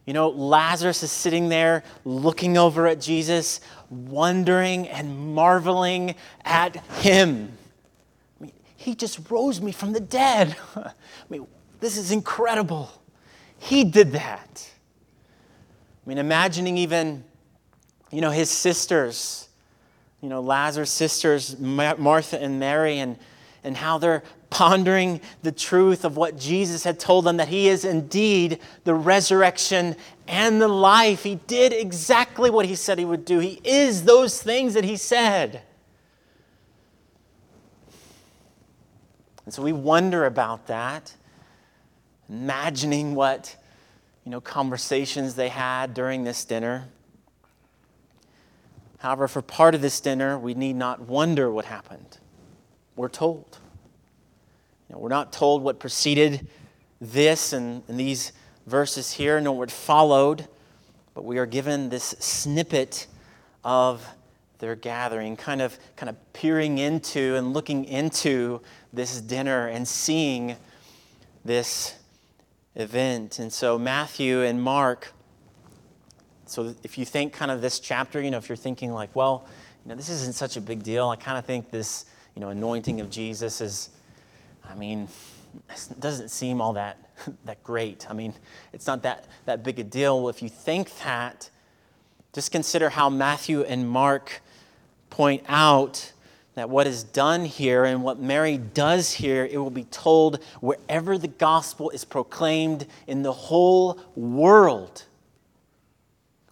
You 0.05 0.13
know, 0.13 0.29
Lazarus 0.29 1.03
is 1.03 1.11
sitting 1.11 1.49
there 1.49 1.83
looking 2.03 2.57
over 2.57 2.87
at 2.87 2.99
Jesus, 2.99 3.61
wondering 3.89 4.87
and 4.87 5.35
marveling 5.35 6.15
at 6.43 6.75
him. 6.97 7.51
I 8.39 8.43
mean, 8.45 8.53
he 8.75 8.95
just 8.95 9.29
rose 9.29 9.61
me 9.61 9.71
from 9.71 9.93
the 9.93 9.99
dead. 9.99 10.55
I 10.75 10.91
mean, 11.29 11.45
this 11.79 11.97
is 11.97 12.11
incredible. 12.11 12.89
He 13.59 13.83
did 13.83 14.13
that. 14.13 14.71
I 16.03 16.09
mean, 16.09 16.17
imagining 16.17 16.77
even, 16.79 17.23
you 18.11 18.21
know, 18.21 18.31
his 18.31 18.49
sisters, 18.49 19.47
you 20.19 20.29
know, 20.29 20.41
Lazarus' 20.41 20.89
sisters, 20.89 21.59
Martha 21.59 22.41
and 22.41 22.59
Mary, 22.59 22.97
and, 22.97 23.17
and 23.63 23.77
how 23.77 23.97
they're 23.97 24.23
pondering 24.49 25.21
the 25.43 25.51
truth 25.51 26.03
of 26.03 26.17
what 26.17 26.37
Jesus 26.37 26.83
had 26.83 26.99
told 26.99 27.25
them 27.25 27.37
that 27.37 27.47
he 27.47 27.69
is 27.69 27.85
indeed 27.85 28.59
the 28.83 28.93
resurrection 28.93 29.95
and 30.27 30.61
the 30.61 30.67
life. 30.67 31.23
He 31.23 31.35
did 31.35 31.71
exactly 31.71 32.49
what 32.49 32.65
he 32.65 32.75
said 32.75 32.99
he 32.99 33.05
would 33.05 33.25
do, 33.25 33.39
he 33.39 33.61
is 33.63 34.03
those 34.03 34.41
things 34.41 34.73
that 34.73 34.83
he 34.83 34.97
said. 34.97 35.61
And 39.45 39.53
so 39.53 39.63
we 39.63 39.73
wonder 39.73 40.25
about 40.25 40.67
that 40.67 41.13
imagining 42.31 43.13
what 43.13 43.55
you 44.23 44.31
know 44.31 44.39
conversations 44.39 45.35
they 45.35 45.49
had 45.49 45.93
during 45.93 46.23
this 46.23 46.45
dinner. 46.45 46.87
However, 48.99 49.27
for 49.27 49.41
part 49.41 49.75
of 49.75 49.81
this 49.81 49.99
dinner, 49.99 50.37
we 50.37 50.53
need 50.53 50.75
not 50.75 51.01
wonder 51.01 51.51
what 51.51 51.65
happened. 51.65 52.19
We're 52.95 53.09
told. 53.09 53.57
You 54.89 54.95
know, 54.95 54.99
we're 54.99 55.09
not 55.09 55.31
told 55.31 55.63
what 55.63 55.79
preceded 55.79 56.47
this 56.99 57.53
and, 57.53 57.83
and 57.87 57.99
these 57.99 58.31
verses 58.67 59.13
here, 59.13 59.39
nor 59.41 59.57
what 59.57 59.71
followed, 59.71 60.47
but 61.13 61.25
we 61.25 61.37
are 61.37 61.45
given 61.45 61.89
this 61.89 62.15
snippet 62.19 63.07
of 63.63 64.05
their 64.59 64.75
gathering, 64.75 65.35
kind 65.35 65.61
of, 65.61 65.77
kind 65.95 66.09
of 66.09 66.33
peering 66.33 66.77
into 66.77 67.35
and 67.35 67.53
looking 67.53 67.85
into 67.85 68.61
this 68.93 69.19
dinner 69.19 69.67
and 69.67 69.87
seeing 69.87 70.55
this 71.43 71.95
event. 72.75 73.39
And 73.39 73.51
so 73.51 73.79
Matthew 73.79 74.41
and 74.43 74.61
Mark, 74.61 75.13
so 76.45 76.75
if 76.83 76.97
you 76.97 77.05
think 77.05 77.33
kind 77.33 77.49
of 77.49 77.61
this 77.61 77.79
chapter, 77.79 78.21
you 78.21 78.29
know, 78.29 78.37
if 78.37 78.49
you're 78.49 78.55
thinking 78.55 78.91
like, 78.91 79.15
well, 79.15 79.47
you 79.83 79.89
know, 79.89 79.95
this 79.95 80.09
isn't 80.09 80.35
such 80.35 80.57
a 80.57 80.61
big 80.61 80.83
deal. 80.83 81.09
I 81.09 81.15
kind 81.15 81.37
of 81.37 81.45
think 81.45 81.71
this, 81.71 82.05
you 82.35 82.41
know, 82.41 82.49
anointing 82.49 83.01
of 83.01 83.09
Jesus 83.09 83.61
is, 83.61 83.89
I 84.67 84.75
mean, 84.75 85.07
it 85.69 85.99
doesn't 85.99 86.29
seem 86.29 86.61
all 86.61 86.73
that 86.73 86.97
that 87.45 87.63
great. 87.63 88.09
I 88.09 88.13
mean, 88.13 88.33
it's 88.73 88.87
not 88.87 89.03
that 89.03 89.25
that 89.45 89.63
big 89.63 89.79
a 89.79 89.83
deal. 89.83 90.29
If 90.29 90.41
you 90.41 90.49
think 90.49 90.97
that, 91.03 91.49
just 92.33 92.51
consider 92.51 92.89
how 92.89 93.09
Matthew 93.09 93.61
and 93.63 93.89
Mark 93.89 94.41
point 95.09 95.43
out 95.47 96.13
that 96.55 96.69
what 96.69 96.85
is 96.85 97.03
done 97.03 97.45
here 97.45 97.85
and 97.85 98.03
what 98.03 98.19
Mary 98.19 98.57
does 98.57 99.13
here, 99.13 99.45
it 99.45 99.57
will 99.57 99.69
be 99.69 99.85
told 99.85 100.43
wherever 100.59 101.17
the 101.17 101.27
gospel 101.27 101.89
is 101.91 102.03
proclaimed 102.03 102.85
in 103.07 103.21
the 103.23 103.31
whole 103.31 103.99
world, 104.15 105.05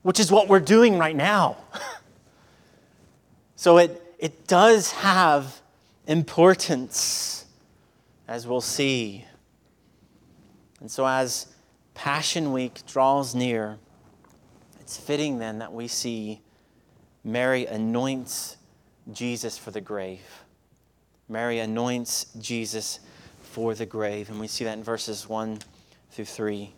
which 0.02 0.20
is 0.20 0.32
what 0.32 0.48
we're 0.48 0.60
doing 0.62 0.98
right 0.98 1.16
now. 1.16 1.58
so 3.56 3.78
it, 3.78 4.02
it 4.18 4.48
does 4.48 4.92
have 4.94 5.62
importance, 6.10 7.46
as 8.28 8.48
we'll 8.48 8.62
see. 8.62 9.25
And 10.82 10.89
so, 10.89 11.06
as 11.06 11.54
Passion 11.94 12.51
Week 12.51 12.82
draws 12.88 13.36
near, 13.36 13.78
it's 14.82 14.98
fitting 14.98 15.38
then 15.38 15.60
that 15.60 15.72
we 15.72 15.88
see 15.88 16.42
Mary 17.24 17.68
anoints 17.68 18.58
Jesus 19.13 19.56
for 19.56 19.70
the 19.70 19.82
grave. 19.82 20.22
Mary 21.30 21.60
anoints 21.60 22.25
Jesus 22.39 23.00
for 23.44 23.75
the 23.75 23.86
grave. 23.86 24.30
And 24.30 24.39
we 24.39 24.48
see 24.48 24.63
that 24.63 24.78
in 24.78 24.84
verses 24.84 25.30
1 25.30 25.60
through 26.10 26.25
3. 26.25 26.74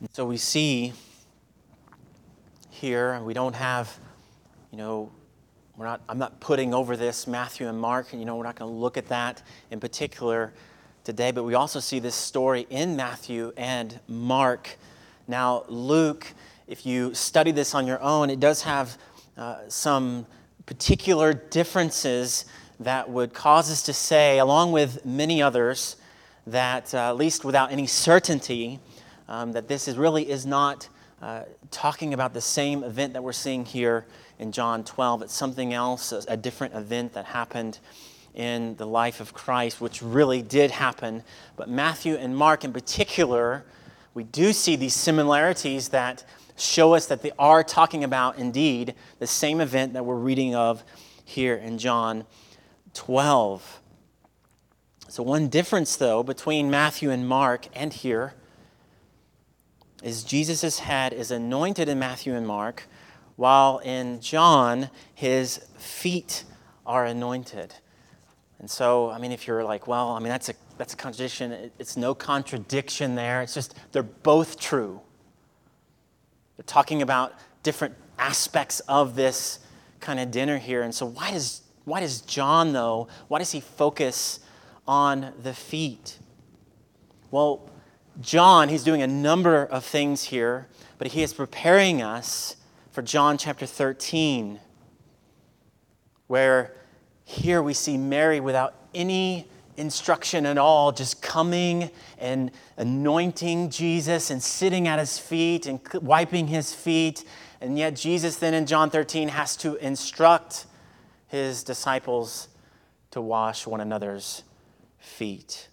And 0.00 0.08
so 0.12 0.26
we 0.26 0.36
see 0.36 0.92
here, 2.76 3.20
we 3.22 3.34
don't 3.34 3.54
have, 3.54 3.98
you 4.70 4.78
know, 4.78 5.10
we're 5.76 5.86
not, 5.86 6.00
I'm 6.08 6.18
not 6.18 6.40
putting 6.40 6.72
over 6.72 6.96
this 6.96 7.26
Matthew 7.26 7.68
and 7.68 7.78
Mark, 7.78 8.12
and 8.12 8.20
you 8.20 8.26
know, 8.26 8.36
we're 8.36 8.44
not 8.44 8.56
going 8.56 8.70
to 8.70 8.76
look 8.76 8.96
at 8.96 9.08
that 9.08 9.42
in 9.70 9.80
particular 9.80 10.52
today, 11.04 11.30
but 11.30 11.44
we 11.44 11.54
also 11.54 11.80
see 11.80 11.98
this 11.98 12.14
story 12.14 12.66
in 12.70 12.96
Matthew 12.96 13.52
and 13.56 13.98
Mark. 14.08 14.76
Now, 15.28 15.64
Luke 15.68 16.32
if 16.66 16.84
you 16.84 17.14
study 17.14 17.52
this 17.52 17.74
on 17.74 17.86
your 17.86 18.00
own, 18.02 18.28
it 18.28 18.40
does 18.40 18.62
have 18.62 18.98
uh, 19.36 19.58
some 19.68 20.26
particular 20.66 21.32
differences 21.32 22.44
that 22.80 23.08
would 23.08 23.32
cause 23.32 23.70
us 23.70 23.82
to 23.82 23.92
say, 23.92 24.38
along 24.38 24.72
with 24.72 25.04
many 25.06 25.40
others, 25.40 25.96
that 26.46 26.92
uh, 26.92 27.10
at 27.10 27.16
least 27.16 27.44
without 27.44 27.70
any 27.70 27.86
certainty, 27.86 28.80
um, 29.28 29.52
that 29.52 29.68
this 29.68 29.86
is 29.86 29.96
really 29.96 30.28
is 30.28 30.44
not 30.44 30.88
uh, 31.22 31.42
talking 31.70 32.12
about 32.12 32.34
the 32.34 32.40
same 32.40 32.84
event 32.84 33.14
that 33.14 33.22
we're 33.22 33.32
seeing 33.32 33.64
here 33.64 34.06
in 34.38 34.52
John 34.52 34.84
12. 34.84 35.22
It's 35.22 35.34
something 35.34 35.72
else, 35.72 36.12
a, 36.12 36.22
a 36.28 36.36
different 36.36 36.74
event 36.74 37.14
that 37.14 37.24
happened 37.24 37.78
in 38.34 38.76
the 38.76 38.86
life 38.86 39.20
of 39.20 39.32
Christ, 39.32 39.80
which 39.80 40.02
really 40.02 40.42
did 40.42 40.70
happen. 40.70 41.22
But 41.56 41.70
Matthew 41.70 42.14
and 42.16 42.36
Mark 42.36 42.64
in 42.64 42.72
particular, 42.72 43.64
we 44.12 44.24
do 44.24 44.52
see 44.52 44.76
these 44.76 44.94
similarities 44.94 45.88
that 45.88 46.24
show 46.56 46.94
us 46.94 47.06
that 47.06 47.22
they 47.22 47.32
are 47.38 47.64
talking 47.64 48.04
about 48.04 48.38
indeed 48.38 48.94
the 49.18 49.26
same 49.26 49.60
event 49.60 49.94
that 49.94 50.04
we're 50.04 50.16
reading 50.16 50.54
of 50.54 50.84
here 51.24 51.54
in 51.54 51.78
John 51.78 52.26
12. 52.92 53.80
So, 55.08 55.22
one 55.22 55.48
difference, 55.48 55.96
though, 55.96 56.22
between 56.22 56.70
Matthew 56.70 57.10
and 57.10 57.26
Mark 57.26 57.68
and 57.74 57.92
here 57.92 58.34
is 60.02 60.24
Jesus' 60.24 60.80
head 60.80 61.12
is 61.12 61.30
anointed 61.30 61.88
in 61.88 61.98
Matthew 61.98 62.34
and 62.34 62.46
Mark, 62.46 62.84
while 63.36 63.78
in 63.78 64.20
John, 64.20 64.90
his 65.14 65.58
feet 65.78 66.44
are 66.86 67.04
anointed. 67.04 67.74
And 68.58 68.70
so, 68.70 69.10
I 69.10 69.18
mean, 69.18 69.32
if 69.32 69.46
you're 69.46 69.64
like, 69.64 69.86
well, 69.86 70.10
I 70.10 70.18
mean, 70.18 70.28
that's 70.28 70.48
a, 70.48 70.54
that's 70.78 70.94
a 70.94 70.96
contradiction, 70.96 71.70
it's 71.78 71.96
no 71.96 72.14
contradiction 72.14 73.14
there. 73.14 73.42
It's 73.42 73.54
just 73.54 73.74
they're 73.92 74.02
both 74.02 74.58
true. 74.58 75.00
They're 76.56 76.64
talking 76.64 77.02
about 77.02 77.34
different 77.62 77.94
aspects 78.18 78.80
of 78.80 79.14
this 79.14 79.58
kind 80.00 80.18
of 80.20 80.30
dinner 80.30 80.58
here. 80.58 80.82
And 80.82 80.94
so, 80.94 81.04
why 81.06 81.30
does, 81.30 81.62
why 81.84 82.00
does 82.00 82.22
John, 82.22 82.72
though, 82.72 83.08
why 83.28 83.38
does 83.38 83.52
he 83.52 83.60
focus 83.60 84.40
on 84.88 85.32
the 85.42 85.52
feet? 85.52 86.18
Well, 87.30 87.68
John, 88.20 88.70
he's 88.70 88.82
doing 88.82 89.02
a 89.02 89.06
number 89.06 89.64
of 89.64 89.84
things 89.84 90.24
here, 90.24 90.68
but 90.98 91.08
he 91.08 91.22
is 91.22 91.34
preparing 91.34 92.00
us 92.00 92.56
for 92.90 93.02
John 93.02 93.36
chapter 93.36 93.66
13, 93.66 94.58
where 96.26 96.74
here 97.24 97.62
we 97.62 97.74
see 97.74 97.98
Mary 97.98 98.40
without 98.40 98.74
any 98.94 99.46
instruction 99.76 100.46
at 100.46 100.56
all, 100.56 100.92
just 100.92 101.20
coming 101.20 101.90
and 102.18 102.50
anointing 102.78 103.68
Jesus 103.68 104.30
and 104.30 104.42
sitting 104.42 104.88
at 104.88 104.98
his 104.98 105.18
feet 105.18 105.66
and 105.66 105.80
wiping 106.00 106.46
his 106.46 106.72
feet. 106.74 107.24
And 107.60 107.78
yet, 107.78 107.96
Jesus 107.96 108.36
then 108.36 108.54
in 108.54 108.64
John 108.64 108.88
13 108.88 109.28
has 109.28 109.56
to 109.58 109.76
instruct 109.76 110.64
his 111.28 111.62
disciples 111.62 112.48
to 113.10 113.20
wash 113.20 113.66
one 113.66 113.80
another's 113.80 114.42
feet. 114.98 115.68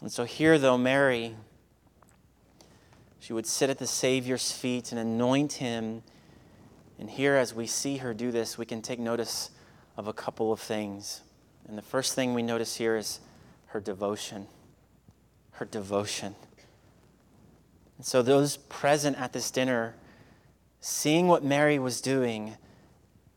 And 0.00 0.12
so, 0.12 0.24
here, 0.24 0.58
though, 0.58 0.78
Mary, 0.78 1.34
she 3.18 3.32
would 3.32 3.46
sit 3.46 3.68
at 3.68 3.78
the 3.78 3.86
Savior's 3.86 4.52
feet 4.52 4.92
and 4.92 5.00
anoint 5.00 5.54
him. 5.54 6.02
And 7.00 7.10
here, 7.10 7.34
as 7.34 7.52
we 7.52 7.66
see 7.66 7.96
her 7.98 8.14
do 8.14 8.30
this, 8.30 8.56
we 8.56 8.64
can 8.64 8.80
take 8.80 9.00
notice 9.00 9.50
of 9.96 10.06
a 10.06 10.12
couple 10.12 10.52
of 10.52 10.60
things. 10.60 11.22
And 11.66 11.76
the 11.76 11.82
first 11.82 12.14
thing 12.14 12.32
we 12.32 12.42
notice 12.42 12.76
here 12.76 12.96
is 12.96 13.20
her 13.66 13.80
devotion. 13.80 14.46
Her 15.52 15.64
devotion. 15.64 16.36
And 17.96 18.06
so, 18.06 18.22
those 18.22 18.56
present 18.56 19.20
at 19.20 19.32
this 19.32 19.50
dinner, 19.50 19.96
seeing 20.80 21.26
what 21.26 21.42
Mary 21.42 21.80
was 21.80 22.00
doing, 22.00 22.56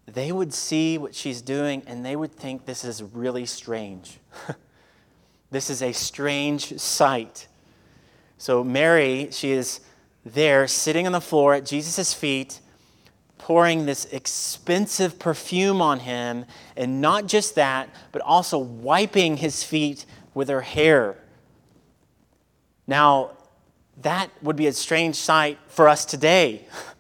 they 0.06 0.32
would 0.32 0.54
see 0.54 1.00
what 1.00 1.16
she's 1.16 1.42
doing 1.42 1.82
and 1.88 2.06
they 2.06 2.16
would 2.16 2.32
think 2.32 2.66
this 2.66 2.84
is 2.84 3.02
really 3.02 3.48
strange. 3.48 4.20
this 5.52 5.70
is 5.70 5.82
a 5.82 5.92
strange 5.92 6.80
sight. 6.80 7.48
So, 8.38 8.64
Mary, 8.64 9.30
she 9.32 9.52
is 9.52 9.82
there 10.26 10.68
sitting 10.68 11.06
on 11.06 11.12
the 11.12 11.22
floor 11.22 11.54
at 11.54 11.66
Jesus' 11.66 12.14
feet 12.14 12.60
pouring 13.38 13.86
this 13.86 14.06
expensive 14.06 15.18
perfume 15.18 15.82
on 15.82 16.00
him, 16.00 16.46
and 16.78 17.02
not 17.02 17.26
just 17.26 17.56
that, 17.56 17.90
but 18.12 18.22
also 18.22 18.58
wiping 18.58 19.38
his 19.38 19.64
feet 19.64 20.06
with 20.34 20.48
her 20.48 20.62
hair. 20.62 21.18
Now, 22.86 23.32
that 24.02 24.30
would 24.42 24.56
be 24.56 24.68
a 24.68 24.74
strange 24.74 25.16
sight 25.16 25.58
for 25.68 25.90
us 25.90 26.06
today. 26.06 26.68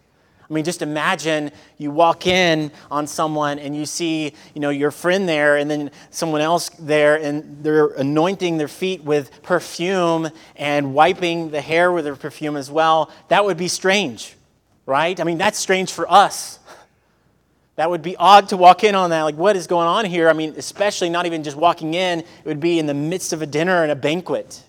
I 0.52 0.54
mean, 0.54 0.66
just 0.66 0.82
imagine 0.82 1.50
you 1.78 1.90
walk 1.90 2.28
in 2.28 2.72
on 2.92 3.08
someone 3.08 3.58
and 3.58 3.74
you 3.74 3.86
see, 3.88 4.34
you 4.54 4.60
know, 4.62 4.70
your 4.70 4.92
friend 4.92 5.28
there 5.28 5.56
and 5.56 5.72
then 5.72 5.90
someone 6.10 6.42
else 6.42 6.70
there 6.78 7.16
and 7.16 7.64
they're 7.64 7.88
anointing 7.88 8.58
their 8.58 8.68
feet 8.68 9.02
with 9.04 9.42
perfume 9.42 10.30
and 10.58 10.94
wiping 10.94 11.50
the 11.52 11.62
hair 11.62 11.92
with 11.92 12.04
their 12.04 12.18
perfume 12.18 12.58
as 12.58 12.70
well. 12.70 13.10
That 13.30 13.46
would 13.46 13.58
be 13.58 13.70
strange 13.70 14.36
right? 14.86 15.20
I 15.20 15.24
mean, 15.24 15.38
that's 15.38 15.58
strange 15.58 15.92
for 15.92 16.12
us. 16.12 16.60
That 17.78 17.90
would 17.90 18.02
be 18.02 18.16
odd 18.18 18.50
to 18.50 18.58
walk 18.58 18.84
in 18.84 18.96
on 18.96 19.12
that. 19.12 19.24
Like, 19.24 19.36
what 19.36 19.56
is 19.56 19.66
going 19.66 19.88
on 19.88 20.06
here? 20.06 20.30
I 20.30 20.34
mean, 20.34 20.54
especially 20.58 21.10
not 21.10 21.26
even 21.26 21.44
just 21.44 21.56
walking 21.56 21.94
in, 21.94 22.20
it 22.20 22.46
would 22.46 22.60
be 22.60 22.78
in 22.78 22.86
the 22.86 22.94
midst 22.94 23.34
of 23.34 23.42
a 23.42 23.46
dinner 23.46 23.84
and 23.84 23.92
a 23.92 23.96
banquet. 23.96 24.62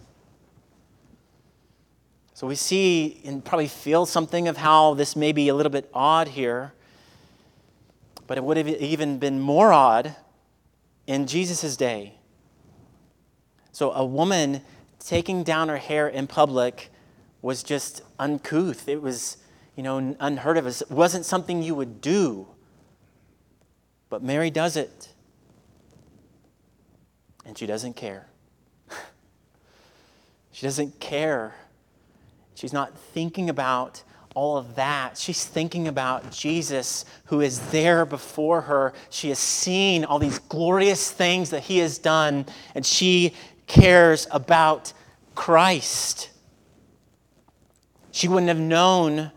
So 2.43 2.49
we 2.49 2.57
see 2.57 3.21
and 3.25 3.45
probably 3.45 3.69
feel 3.69 4.05
something 4.05 4.49
of 4.49 4.57
how 4.57 4.95
this 4.95 5.15
may 5.15 5.31
be 5.31 5.49
a 5.49 5.55
little 5.55 5.71
bit 5.71 5.89
odd 5.95 6.27
here. 6.27 6.73
But 8.27 8.37
it 8.37 8.43
would 8.43 8.57
have 8.57 8.67
even 8.67 9.21
been 9.21 9.39
more 9.39 9.73
odd 9.73 10.17
in 11.07 11.29
Jesus' 11.29 11.77
day. 11.77 12.15
So 13.71 13.93
a 13.93 14.05
woman 14.05 14.63
taking 14.99 15.45
down 15.45 15.69
her 15.69 15.77
hair 15.77 16.09
in 16.09 16.27
public 16.27 16.91
was 17.43 17.63
just 17.63 18.03
uncouth. 18.19 18.89
It 18.89 19.01
was 19.01 19.37
you 19.77 19.85
know, 19.85 20.17
unheard 20.19 20.59
of. 20.59 20.67
It 20.67 20.83
wasn't 20.91 21.25
something 21.25 21.63
you 21.63 21.77
would 21.77 22.01
do. 22.01 22.49
But 24.11 24.25
Mary 24.25 24.51
does 24.51 24.77
it. 24.77 25.11
And 27.47 27.57
she 27.57 27.67
doesn't 27.67 27.95
care. 27.95 28.27
she 30.51 30.67
doesn't 30.67 30.99
care. 30.99 31.55
She's 32.55 32.73
not 32.73 32.97
thinking 32.97 33.49
about 33.49 34.03
all 34.35 34.57
of 34.57 34.77
that. 34.77 35.19
She's 35.19 35.45
thinking 35.45 35.89
about 35.89 36.31
Jesus 36.31 37.05
who 37.27 37.41
is 37.41 37.71
there 37.71 38.05
before 38.07 38.63
her. 38.63 38.93
She 39.11 39.29
has 39.29 39.39
seen 39.39 40.05
all 40.05 40.19
these 40.19 40.39
glorious 40.39 41.11
things 41.11 41.51
that 41.51 41.65
he 41.65 41.79
has 41.79 41.99
done, 41.99 42.47
and 42.75 42.85
she 42.85 43.35
cares 43.67 44.27
about 44.31 44.93
Christ. 45.35 46.31
She 48.11 48.29
wouldn't 48.29 48.49
have 48.49 48.61
known 48.61 49.33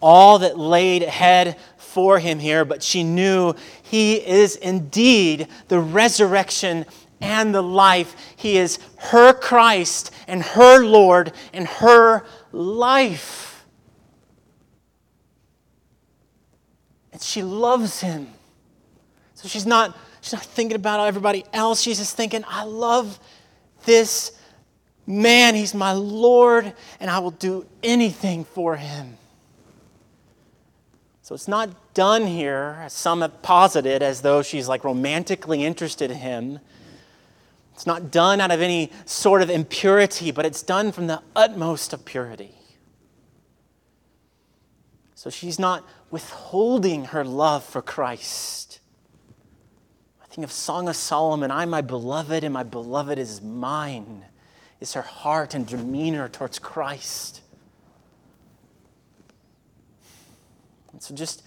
all 0.00 0.38
that 0.38 0.58
laid 0.58 1.02
ahead 1.02 1.58
for 1.76 2.18
him 2.18 2.38
here, 2.38 2.64
but 2.64 2.82
she 2.82 3.02
knew 3.02 3.54
he 3.82 4.14
is 4.14 4.56
indeed 4.56 5.48
the 5.68 5.80
resurrection 5.80 6.86
and 7.20 7.54
the 7.54 7.62
life. 7.62 8.14
He 8.36 8.56
is 8.56 8.78
her 8.96 9.32
Christ 9.32 10.10
and 10.26 10.42
her 10.42 10.84
Lord 10.84 11.32
and 11.52 11.66
her 11.66 12.24
life. 12.52 13.64
And 17.12 17.20
she 17.20 17.42
loves 17.42 18.00
him. 18.00 18.28
So 19.34 19.48
she's 19.48 19.66
not, 19.66 19.96
she's 20.20 20.32
not 20.32 20.42
thinking 20.42 20.76
about 20.76 21.00
everybody 21.06 21.44
else. 21.52 21.80
She's 21.80 21.98
just 21.98 22.16
thinking, 22.16 22.44
I 22.46 22.64
love 22.64 23.18
this 23.84 24.38
man. 25.06 25.54
He's 25.54 25.74
my 25.74 25.92
Lord, 25.92 26.72
and 27.00 27.10
I 27.10 27.18
will 27.18 27.30
do 27.30 27.66
anything 27.82 28.44
for 28.44 28.76
him. 28.76 29.16
So 31.22 31.34
it's 31.34 31.48
not 31.48 31.94
done 31.94 32.26
here, 32.26 32.78
as 32.80 32.92
some 32.92 33.20
have 33.20 33.40
posited, 33.40 34.02
as 34.02 34.22
though 34.22 34.42
she's 34.42 34.68
like 34.68 34.84
romantically 34.84 35.64
interested 35.64 36.10
in 36.10 36.16
him. 36.18 36.58
It's 37.80 37.86
not 37.86 38.10
done 38.10 38.42
out 38.42 38.50
of 38.50 38.60
any 38.60 38.92
sort 39.06 39.40
of 39.40 39.48
impurity, 39.48 40.32
but 40.32 40.44
it's 40.44 40.62
done 40.62 40.92
from 40.92 41.06
the 41.06 41.22
utmost 41.34 41.94
of 41.94 42.04
purity. 42.04 42.54
So 45.14 45.30
she's 45.30 45.58
not 45.58 45.88
withholding 46.10 47.06
her 47.06 47.24
love 47.24 47.64
for 47.64 47.80
Christ. 47.80 48.80
I 50.22 50.26
think 50.26 50.44
of 50.44 50.52
Song 50.52 50.90
of 50.90 50.96
Solomon, 50.96 51.50
I'm 51.50 51.70
my 51.70 51.80
beloved, 51.80 52.44
and 52.44 52.52
my 52.52 52.64
beloved 52.64 53.18
is 53.18 53.40
mine, 53.40 54.26
is 54.78 54.92
her 54.92 55.00
heart 55.00 55.54
and 55.54 55.66
demeanor 55.66 56.28
towards 56.28 56.58
Christ. 56.58 57.40
And 60.92 61.02
so 61.02 61.14
just 61.14 61.44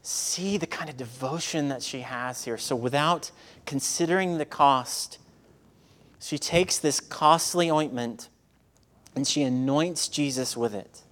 see 0.00 0.56
the 0.56 0.66
kind 0.66 0.88
of 0.88 0.96
devotion 0.96 1.68
that 1.68 1.82
she 1.82 2.00
has 2.00 2.42
here. 2.42 2.56
So 2.56 2.74
without 2.74 3.30
considering 3.66 4.38
the 4.38 4.46
cost, 4.46 5.18
she 6.24 6.38
takes 6.38 6.78
this 6.78 7.00
costly 7.00 7.70
ointment 7.70 8.28
and 9.14 9.26
she 9.26 9.42
anoints 9.42 10.08
Jesus 10.08 10.56
with 10.56 10.74
it. 10.74 11.02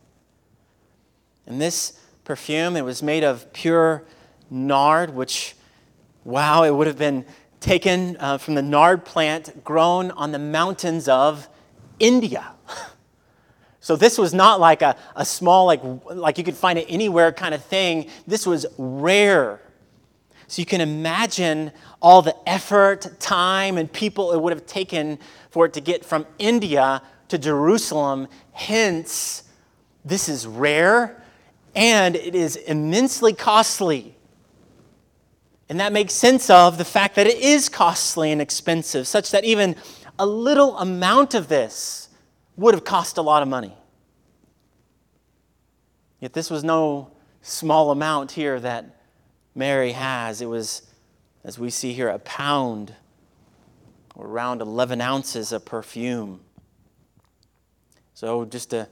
And 1.47 1.61
this 1.61 1.99
perfume. 2.25 2.77
It 2.77 2.83
was 2.83 3.03
made 3.03 3.25
of 3.25 3.53
pure 3.53 4.05
nard, 4.51 5.15
which, 5.15 5.55
wow, 6.25 6.63
it 6.63 6.71
would 6.71 6.87
have 6.87 6.99
been 6.99 7.25
taken 7.61 8.17
uh, 8.19 8.39
from 8.39 8.55
the 8.55 8.63
nard 8.63 9.05
plant 9.05 9.65
grown 9.65 10.11
on 10.13 10.33
the 10.33 10.39
mountains 10.39 11.09
of 11.09 11.49
India. 11.99 12.53
So 13.85 13.97
this 13.97 14.17
was 14.17 14.33
not 14.33 14.61
like 14.61 14.81
a, 14.81 14.97
a 15.17 15.25
small, 15.25 15.67
like, 15.67 15.81
like 16.05 16.39
you 16.39 16.45
could 16.45 16.55
find 16.55 16.79
it 16.79 16.87
anywhere 16.89 17.33
kind 17.33 17.53
of 17.53 17.65
thing. 17.65 18.07
This 18.29 18.47
was 18.47 18.65
rare. 18.79 19.61
So 20.53 20.61
you 20.61 20.67
can 20.67 20.83
imagine 20.83 21.73
all 22.03 22.21
the 22.21 22.37
effort, 22.47 23.19
time, 23.19 23.79
and 23.79 23.91
people 23.91 24.33
it 24.33 24.43
would 24.43 24.53
have 24.53 24.67
taken 24.67 25.19
for 25.49 25.65
it 25.65 25.73
to 25.73 25.81
get 25.81 26.05
from 26.05 26.27
India 26.39 27.01
to 27.29 27.39
Jerusalem. 27.39 28.29
Hence, 28.53 29.45
this 30.05 30.29
is 30.29 30.47
rare 30.47 31.25
and 31.75 32.17
it 32.17 32.35
is 32.35 32.57
immensely 32.57 33.33
costly. 33.33 34.15
And 35.71 35.81
that 35.81 35.91
makes 35.91 36.13
sense 36.13 36.51
of 36.51 36.77
the 36.77 36.85
fact 36.85 37.15
that 37.15 37.27
it 37.27 37.39
is 37.39 37.71
costly 37.71 38.31
and 38.31 38.43
expensive, 38.43 39.09
such 39.09 39.31
that 39.31 39.45
even 39.45 39.75
a 40.19 40.27
little 40.27 40.77
amount 40.77 41.33
of 41.33 41.49
this 41.49 42.11
would 42.59 42.75
have 42.75 42.85
cost 42.85 43.17
a 43.17 43.23
lot 43.23 43.41
of 43.41 43.49
money. 43.49 43.75
Yet 46.21 46.35
this 46.35 46.51
was 46.51 46.63
no 46.63 47.11
small 47.41 47.91
amount 47.91 48.33
here 48.33 48.61
that 48.61 48.99
Mary 49.55 49.93
has. 49.93 50.41
It 50.41 50.47
was, 50.47 50.83
as 51.45 51.59
we 51.59 51.71
see 51.71 51.93
here, 51.93 52.09
a 52.09 52.19
pound 52.19 52.95
or 54.15 54.27
around 54.27 54.61
11 54.61 55.01
ounces 55.01 55.53
of 55.53 55.65
perfume. 55.65 56.41
So, 58.15 58.45
just 58.45 58.71
to 58.71 58.89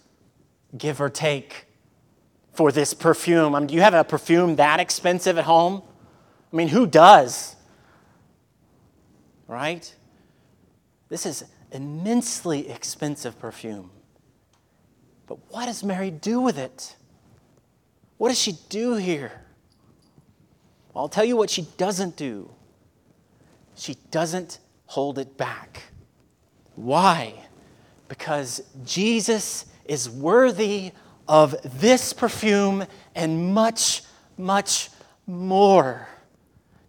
give 0.77 1.01
or 1.01 1.09
take, 1.09 1.65
for 2.53 2.71
this 2.71 2.93
perfume. 2.93 3.55
I 3.55 3.59
mean, 3.59 3.67
do 3.67 3.73
you 3.73 3.81
have 3.81 3.93
a 3.93 4.03
perfume 4.03 4.57
that 4.57 4.79
expensive 4.79 5.37
at 5.37 5.45
home? 5.45 5.81
I 6.51 6.55
mean, 6.55 6.67
who 6.67 6.85
does? 6.85 7.55
Right? 9.47 9.95
This 11.07 11.25
is 11.25 11.45
immensely 11.71 12.69
expensive 12.69 13.39
perfume. 13.39 13.89
But 15.25 15.39
what 15.49 15.67
does 15.67 15.83
Mary 15.83 16.11
do 16.11 16.41
with 16.41 16.57
it? 16.57 16.95
What 18.17 18.29
does 18.29 18.39
she 18.39 18.57
do 18.67 18.95
here? 18.95 19.31
Well, 20.93 21.03
I'll 21.03 21.09
tell 21.09 21.23
you 21.23 21.37
what 21.37 21.49
she 21.49 21.67
doesn't 21.77 22.17
do. 22.17 22.51
She 23.79 23.95
doesn't 24.11 24.59
hold 24.87 25.17
it 25.19 25.37
back. 25.37 25.83
Why? 26.75 27.33
Because 28.09 28.61
Jesus 28.83 29.65
is 29.85 30.09
worthy 30.09 30.91
of 31.29 31.55
this 31.79 32.11
perfume 32.11 32.85
and 33.15 33.53
much, 33.53 34.03
much 34.37 34.89
more. 35.25 36.09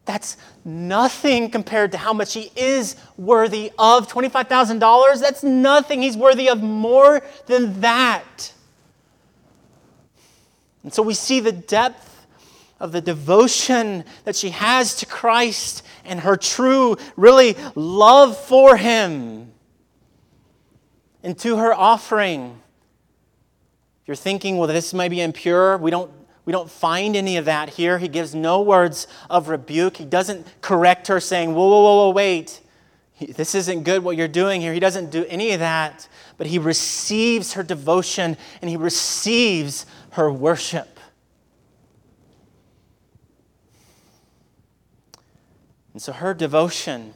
That's 0.04 0.36
nothing 0.64 1.50
compared 1.50 1.92
to 1.92 1.98
how 1.98 2.12
much 2.12 2.34
he 2.34 2.50
is 2.56 2.96
worthy 3.16 3.70
of 3.78 4.12
$25,000. 4.12 5.20
That's 5.20 5.44
nothing. 5.44 6.02
He's 6.02 6.16
worthy 6.16 6.48
of 6.48 6.60
more 6.60 7.22
than 7.46 7.80
that. 7.82 8.52
And 10.82 10.92
so 10.92 11.02
we 11.02 11.14
see 11.14 11.38
the 11.38 11.52
depth 11.52 12.26
of 12.80 12.90
the 12.90 13.00
devotion 13.00 14.04
that 14.24 14.34
she 14.34 14.50
has 14.50 14.96
to 14.96 15.06
Christ 15.06 15.84
and 16.10 16.20
her 16.20 16.36
true, 16.36 16.96
really 17.16 17.56
love 17.74 18.36
for 18.36 18.76
him. 18.76 19.52
And 21.22 21.38
to 21.38 21.56
her 21.56 21.72
offering. 21.72 22.60
If 24.02 24.08
you're 24.08 24.16
thinking, 24.16 24.58
well, 24.58 24.66
this 24.66 24.92
may 24.92 25.08
be 25.08 25.20
impure, 25.20 25.78
we 25.78 25.90
don't 25.90 26.10
we 26.46 26.52
don't 26.52 26.70
find 26.70 27.14
any 27.14 27.36
of 27.36 27.44
that 27.44 27.68
here. 27.68 27.98
He 27.98 28.08
gives 28.08 28.34
no 28.34 28.62
words 28.62 29.06
of 29.28 29.48
rebuke. 29.48 29.98
He 29.98 30.04
doesn't 30.04 30.46
correct 30.62 31.06
her, 31.06 31.20
saying, 31.20 31.54
Whoa, 31.54 31.68
whoa, 31.68 31.82
whoa, 31.82 31.96
whoa, 32.06 32.10
wait. 32.10 32.60
This 33.20 33.54
isn't 33.54 33.84
good 33.84 34.02
what 34.02 34.16
you're 34.16 34.26
doing 34.26 34.60
here. 34.60 34.72
He 34.72 34.80
doesn't 34.80 35.10
do 35.10 35.26
any 35.28 35.52
of 35.52 35.60
that, 35.60 36.08
but 36.38 36.48
he 36.48 36.58
receives 36.58 37.52
her 37.52 37.62
devotion 37.62 38.36
and 38.62 38.70
he 38.70 38.76
receives 38.76 39.84
her 40.12 40.32
worship. 40.32 40.98
And 45.92 46.00
so 46.00 46.12
her 46.12 46.34
devotion, 46.34 47.14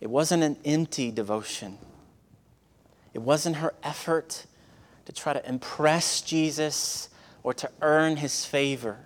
it 0.00 0.10
wasn't 0.10 0.42
an 0.42 0.56
empty 0.64 1.10
devotion. 1.10 1.78
It 3.12 3.22
wasn't 3.22 3.56
her 3.56 3.74
effort 3.82 4.46
to 5.04 5.12
try 5.12 5.32
to 5.32 5.48
impress 5.48 6.20
Jesus 6.20 7.08
or 7.42 7.54
to 7.54 7.70
earn 7.80 8.16
his 8.16 8.44
favor. 8.44 8.98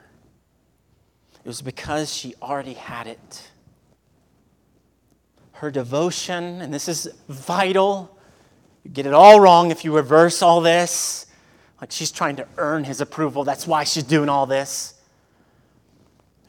It 1.44 1.46
was 1.46 1.60
because 1.60 2.14
she 2.14 2.34
already 2.40 2.74
had 2.74 3.06
it. 3.06 3.50
Her 5.52 5.70
devotion, 5.70 6.60
and 6.62 6.72
this 6.72 6.88
is 6.88 7.08
vital, 7.28 8.16
you 8.84 8.90
get 8.90 9.06
it 9.06 9.12
all 9.12 9.40
wrong 9.40 9.70
if 9.70 9.84
you 9.84 9.94
reverse 9.94 10.40
all 10.40 10.60
this. 10.60 11.26
Like 11.80 11.90
she's 11.90 12.10
trying 12.10 12.36
to 12.36 12.46
earn 12.56 12.84
his 12.84 13.00
approval. 13.00 13.44
That's 13.44 13.66
why 13.66 13.84
she's 13.84 14.04
doing 14.04 14.28
all 14.28 14.46
this. 14.46 14.94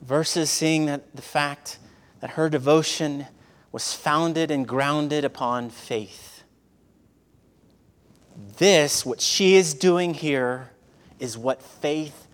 Versus 0.02 0.50
seeing 0.50 0.86
that 0.86 1.16
the 1.16 1.22
fact 1.22 1.78
that 2.20 2.32
her 2.32 2.50
devotion 2.50 3.28
was 3.72 3.94
founded 3.94 4.50
and 4.52 4.68
grounded 4.68 5.24
upon 5.26 5.70
faith. 5.70 6.44
This, 8.58 9.06
what 9.06 9.22
she 9.22 9.56
is 9.56 9.74
doing 9.74 10.14
here, 10.14 10.72
is 11.20 11.38
what 11.38 11.62
faith 11.62 12.28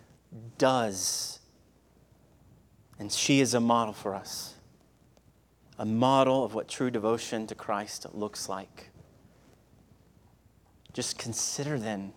does. 0.57 1.39
And 2.99 3.11
she 3.11 3.41
is 3.41 3.53
a 3.53 3.59
model 3.59 3.93
for 3.93 4.15
us, 4.15 4.53
a 5.77 5.85
model 5.85 6.45
of 6.45 6.53
what 6.53 6.67
true 6.67 6.89
devotion 6.89 7.47
to 7.47 7.55
Christ 7.55 8.05
looks 8.13 8.47
like. 8.47 8.89
Just 10.93 11.17
consider 11.17 11.77
then 11.77 12.13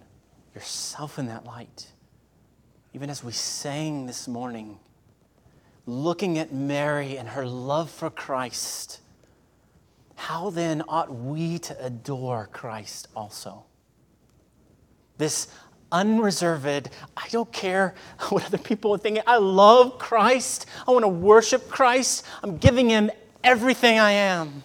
yourself 0.54 1.18
in 1.18 1.26
that 1.26 1.44
light. 1.44 1.88
Even 2.94 3.10
as 3.10 3.24
we 3.24 3.32
sang 3.32 4.06
this 4.06 4.28
morning, 4.28 4.78
looking 5.88 6.36
at 6.36 6.52
Mary 6.52 7.16
and 7.16 7.30
her 7.30 7.46
love 7.46 7.90
for 7.90 8.10
Christ, 8.10 9.00
how 10.16 10.50
then 10.50 10.82
ought 10.86 11.12
we 11.12 11.58
to 11.60 11.84
adore 11.84 12.46
Christ 12.52 13.08
also? 13.16 13.64
This 15.16 15.48
unreserved. 15.90 16.90
I 17.16 17.28
don't 17.30 17.50
care 17.52 17.94
what 18.28 18.44
other 18.44 18.58
people 18.58 18.94
are 18.94 18.98
thinking. 18.98 19.22
I 19.26 19.38
love 19.38 19.98
Christ. 19.98 20.66
I 20.86 20.90
want 20.90 21.04
to 21.04 21.08
worship 21.08 21.70
Christ. 21.70 22.26
I'm 22.42 22.58
giving 22.58 22.90
him 22.90 23.10
everything 23.42 23.98
I 23.98 24.12
am. 24.12 24.62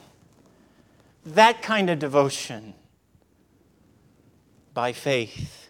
That 1.25 1.61
kind 1.61 1.89
of 1.89 1.99
devotion 1.99 2.73
by 4.73 4.91
faith. 4.91 5.62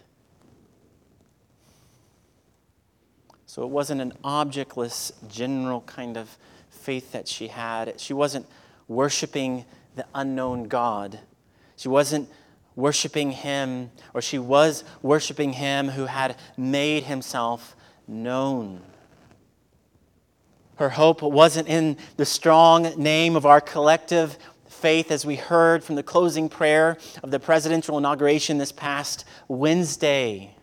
So 3.54 3.62
it 3.62 3.68
wasn't 3.68 4.00
an 4.00 4.14
objectless, 4.24 5.12
general 5.28 5.82
kind 5.82 6.16
of 6.16 6.38
faith 6.70 7.12
that 7.12 7.28
she 7.28 7.46
had. 7.46 8.00
She 8.00 8.12
wasn't 8.12 8.46
worshiping 8.88 9.64
the 9.94 10.04
unknown 10.12 10.64
God. 10.64 11.20
She 11.76 11.86
wasn't 11.86 12.28
worshiping 12.74 13.30
him, 13.30 13.92
or 14.12 14.20
she 14.20 14.40
was 14.40 14.82
worshiping 15.02 15.52
him 15.52 15.90
who 15.90 16.06
had 16.06 16.34
made 16.56 17.04
himself 17.04 17.76
known. 18.08 18.80
Her 20.74 20.88
hope 20.88 21.22
wasn't 21.22 21.68
in 21.68 21.96
the 22.16 22.26
strong 22.26 23.00
name 23.00 23.36
of 23.36 23.46
our 23.46 23.60
collective 23.60 24.36
faith, 24.66 25.12
as 25.12 25.24
we 25.24 25.36
heard 25.36 25.84
from 25.84 25.94
the 25.94 26.02
closing 26.02 26.48
prayer 26.48 26.98
of 27.22 27.30
the 27.30 27.38
presidential 27.38 27.98
inauguration 27.98 28.58
this 28.58 28.72
past 28.72 29.24
Wednesday. 29.46 30.53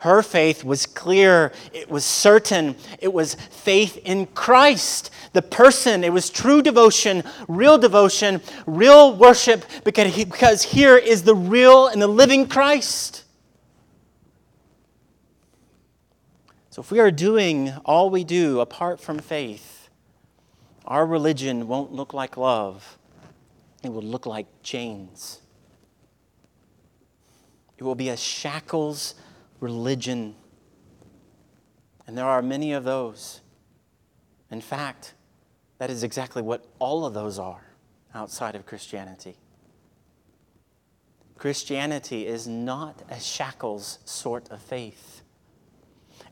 Her 0.00 0.22
faith 0.22 0.64
was 0.64 0.86
clear, 0.86 1.52
it 1.74 1.90
was 1.90 2.06
certain, 2.06 2.74
it 3.00 3.12
was 3.12 3.34
faith 3.34 3.98
in 3.98 4.26
Christ, 4.28 5.10
the 5.34 5.42
person. 5.42 6.04
It 6.04 6.12
was 6.12 6.30
true 6.30 6.62
devotion, 6.62 7.22
real 7.48 7.76
devotion, 7.76 8.40
real 8.66 9.14
worship, 9.14 9.62
because, 9.84 10.14
he, 10.14 10.24
because 10.24 10.62
here 10.62 10.96
is 10.96 11.24
the 11.24 11.34
real 11.34 11.86
and 11.86 12.00
the 12.00 12.06
living 12.06 12.48
Christ. 12.48 13.24
So 16.70 16.80
if 16.80 16.90
we 16.90 16.98
are 16.98 17.10
doing 17.10 17.74
all 17.84 18.08
we 18.08 18.24
do 18.24 18.60
apart 18.60 19.00
from 19.00 19.18
faith, 19.18 19.90
our 20.86 21.04
religion 21.04 21.68
won't 21.68 21.92
look 21.92 22.14
like 22.14 22.38
love, 22.38 22.96
it 23.82 23.92
will 23.92 24.00
look 24.00 24.24
like 24.24 24.46
chains. 24.62 25.40
It 27.76 27.84
will 27.84 27.94
be 27.94 28.08
a 28.08 28.16
shackles 28.16 29.14
religion. 29.60 30.34
And 32.06 32.16
there 32.16 32.26
are 32.26 32.42
many 32.42 32.72
of 32.72 32.84
those. 32.84 33.40
In 34.50 34.60
fact, 34.60 35.14
that 35.78 35.90
is 35.90 36.02
exactly 36.02 36.42
what 36.42 36.64
all 36.78 37.04
of 37.06 37.14
those 37.14 37.38
are 37.38 37.62
outside 38.14 38.54
of 38.54 38.66
Christianity. 38.66 39.36
Christianity 41.36 42.26
is 42.26 42.46
not 42.46 43.02
a 43.08 43.18
shackles 43.18 43.98
sort 44.04 44.50
of 44.50 44.60
faith. 44.60 45.22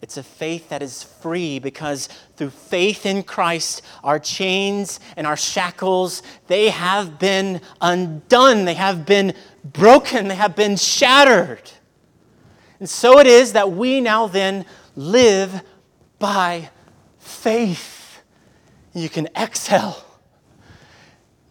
It's 0.02 0.16
a 0.16 0.22
faith 0.22 0.68
that 0.68 0.82
is 0.82 1.02
free 1.02 1.58
because 1.58 2.08
through 2.36 2.50
faith 2.50 3.06
in 3.06 3.22
Christ, 3.22 3.82
our 4.04 4.18
chains 4.18 5.00
and 5.16 5.26
our 5.26 5.36
shackles, 5.36 6.22
they 6.46 6.68
have 6.68 7.18
been 7.18 7.60
undone. 7.80 8.64
They 8.64 8.74
have 8.74 9.06
been 9.06 9.34
broken. 9.64 10.28
They 10.28 10.36
have 10.36 10.54
been 10.54 10.76
shattered. 10.76 11.70
And 12.80 12.88
so 12.88 13.18
it 13.18 13.26
is 13.26 13.54
that 13.54 13.72
we 13.72 14.00
now 14.00 14.28
then 14.28 14.64
live 14.94 15.62
by 16.18 16.70
faith. 17.18 18.22
You 18.94 19.08
can 19.08 19.28
exhale, 19.36 20.04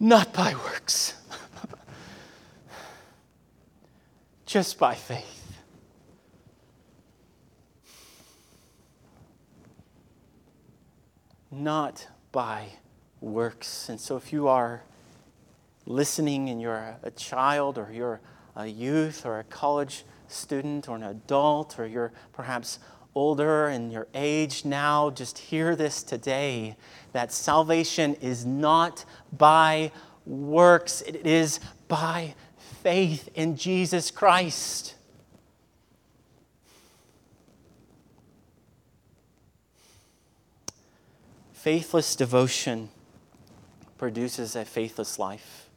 not 0.00 0.32
by 0.32 0.54
works, 0.54 1.14
just 4.46 4.78
by 4.78 4.94
faith. 4.94 5.34
Not 11.50 12.06
by 12.32 12.68
works. 13.20 13.88
And 13.88 14.00
so 14.00 14.16
if 14.16 14.32
you 14.32 14.48
are 14.48 14.82
listening 15.86 16.50
and 16.50 16.60
you're 16.60 16.96
a 17.02 17.10
child 17.10 17.78
or 17.78 17.90
you're 17.90 18.20
a 18.54 18.66
youth 18.66 19.24
or 19.24 19.38
a 19.38 19.44
college 19.44 20.04
student 20.28 20.88
or 20.88 20.96
an 20.96 21.02
adult, 21.02 21.78
or 21.78 21.86
you're 21.86 22.12
perhaps 22.32 22.78
older 23.14 23.68
in 23.68 23.90
your 23.90 24.06
age 24.14 24.64
now, 24.64 25.10
just 25.10 25.38
hear 25.38 25.74
this 25.74 26.02
today 26.02 26.76
that 27.12 27.32
salvation 27.32 28.14
is 28.16 28.46
not 28.46 29.04
by 29.36 29.90
works, 30.26 31.02
it 31.02 31.26
is 31.26 31.58
by 31.88 32.34
faith 32.82 33.28
in 33.34 33.56
Jesus 33.56 34.10
Christ. 34.10 34.94
Faithless 41.52 42.14
devotion 42.14 42.88
produces 43.98 44.54
a 44.54 44.64
faithless 44.64 45.18
life. 45.18 45.68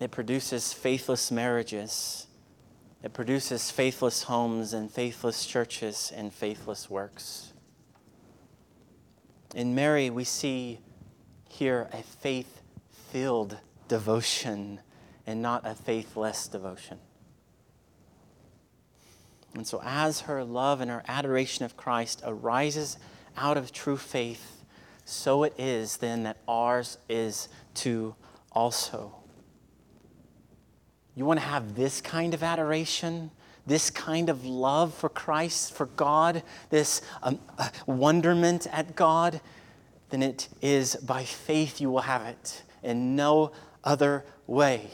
It 0.00 0.10
produces 0.10 0.72
faithless 0.72 1.30
marriages. 1.30 2.26
It 3.02 3.12
produces 3.12 3.70
faithless 3.70 4.24
homes 4.24 4.72
and 4.72 4.90
faithless 4.90 5.44
churches 5.44 6.12
and 6.14 6.32
faithless 6.32 6.88
works. 6.88 7.52
In 9.54 9.74
Mary, 9.74 10.08
we 10.08 10.24
see 10.24 10.78
here 11.48 11.88
a 11.92 12.02
faith 12.02 12.62
filled 13.10 13.58
devotion 13.88 14.80
and 15.26 15.42
not 15.42 15.66
a 15.66 15.74
faithless 15.74 16.46
devotion. 16.48 16.98
And 19.54 19.66
so, 19.66 19.82
as 19.84 20.22
her 20.22 20.44
love 20.44 20.80
and 20.80 20.90
her 20.90 21.02
adoration 21.06 21.64
of 21.64 21.76
Christ 21.76 22.22
arises 22.24 22.96
out 23.36 23.56
of 23.56 23.72
true 23.72 23.98
faith, 23.98 24.64
so 25.04 25.42
it 25.42 25.54
is 25.58 25.98
then 25.98 26.22
that 26.22 26.38
ours 26.48 26.98
is 27.08 27.48
to 27.74 28.14
also. 28.52 29.21
You 31.14 31.24
want 31.24 31.40
to 31.40 31.46
have 31.46 31.74
this 31.74 32.00
kind 32.00 32.32
of 32.32 32.42
adoration, 32.42 33.30
this 33.66 33.90
kind 33.90 34.28
of 34.28 34.46
love 34.46 34.94
for 34.94 35.08
Christ, 35.08 35.74
for 35.74 35.86
God, 35.86 36.42
this 36.70 37.02
um, 37.22 37.38
uh, 37.58 37.68
wonderment 37.86 38.66
at 38.72 38.96
God, 38.96 39.40
then 40.10 40.22
it 40.22 40.48
is 40.60 40.96
by 40.96 41.24
faith 41.24 41.80
you 41.80 41.90
will 41.90 42.00
have 42.00 42.22
it 42.22 42.62
in 42.82 43.14
no 43.14 43.52
other 43.84 44.24
way. 44.46 44.90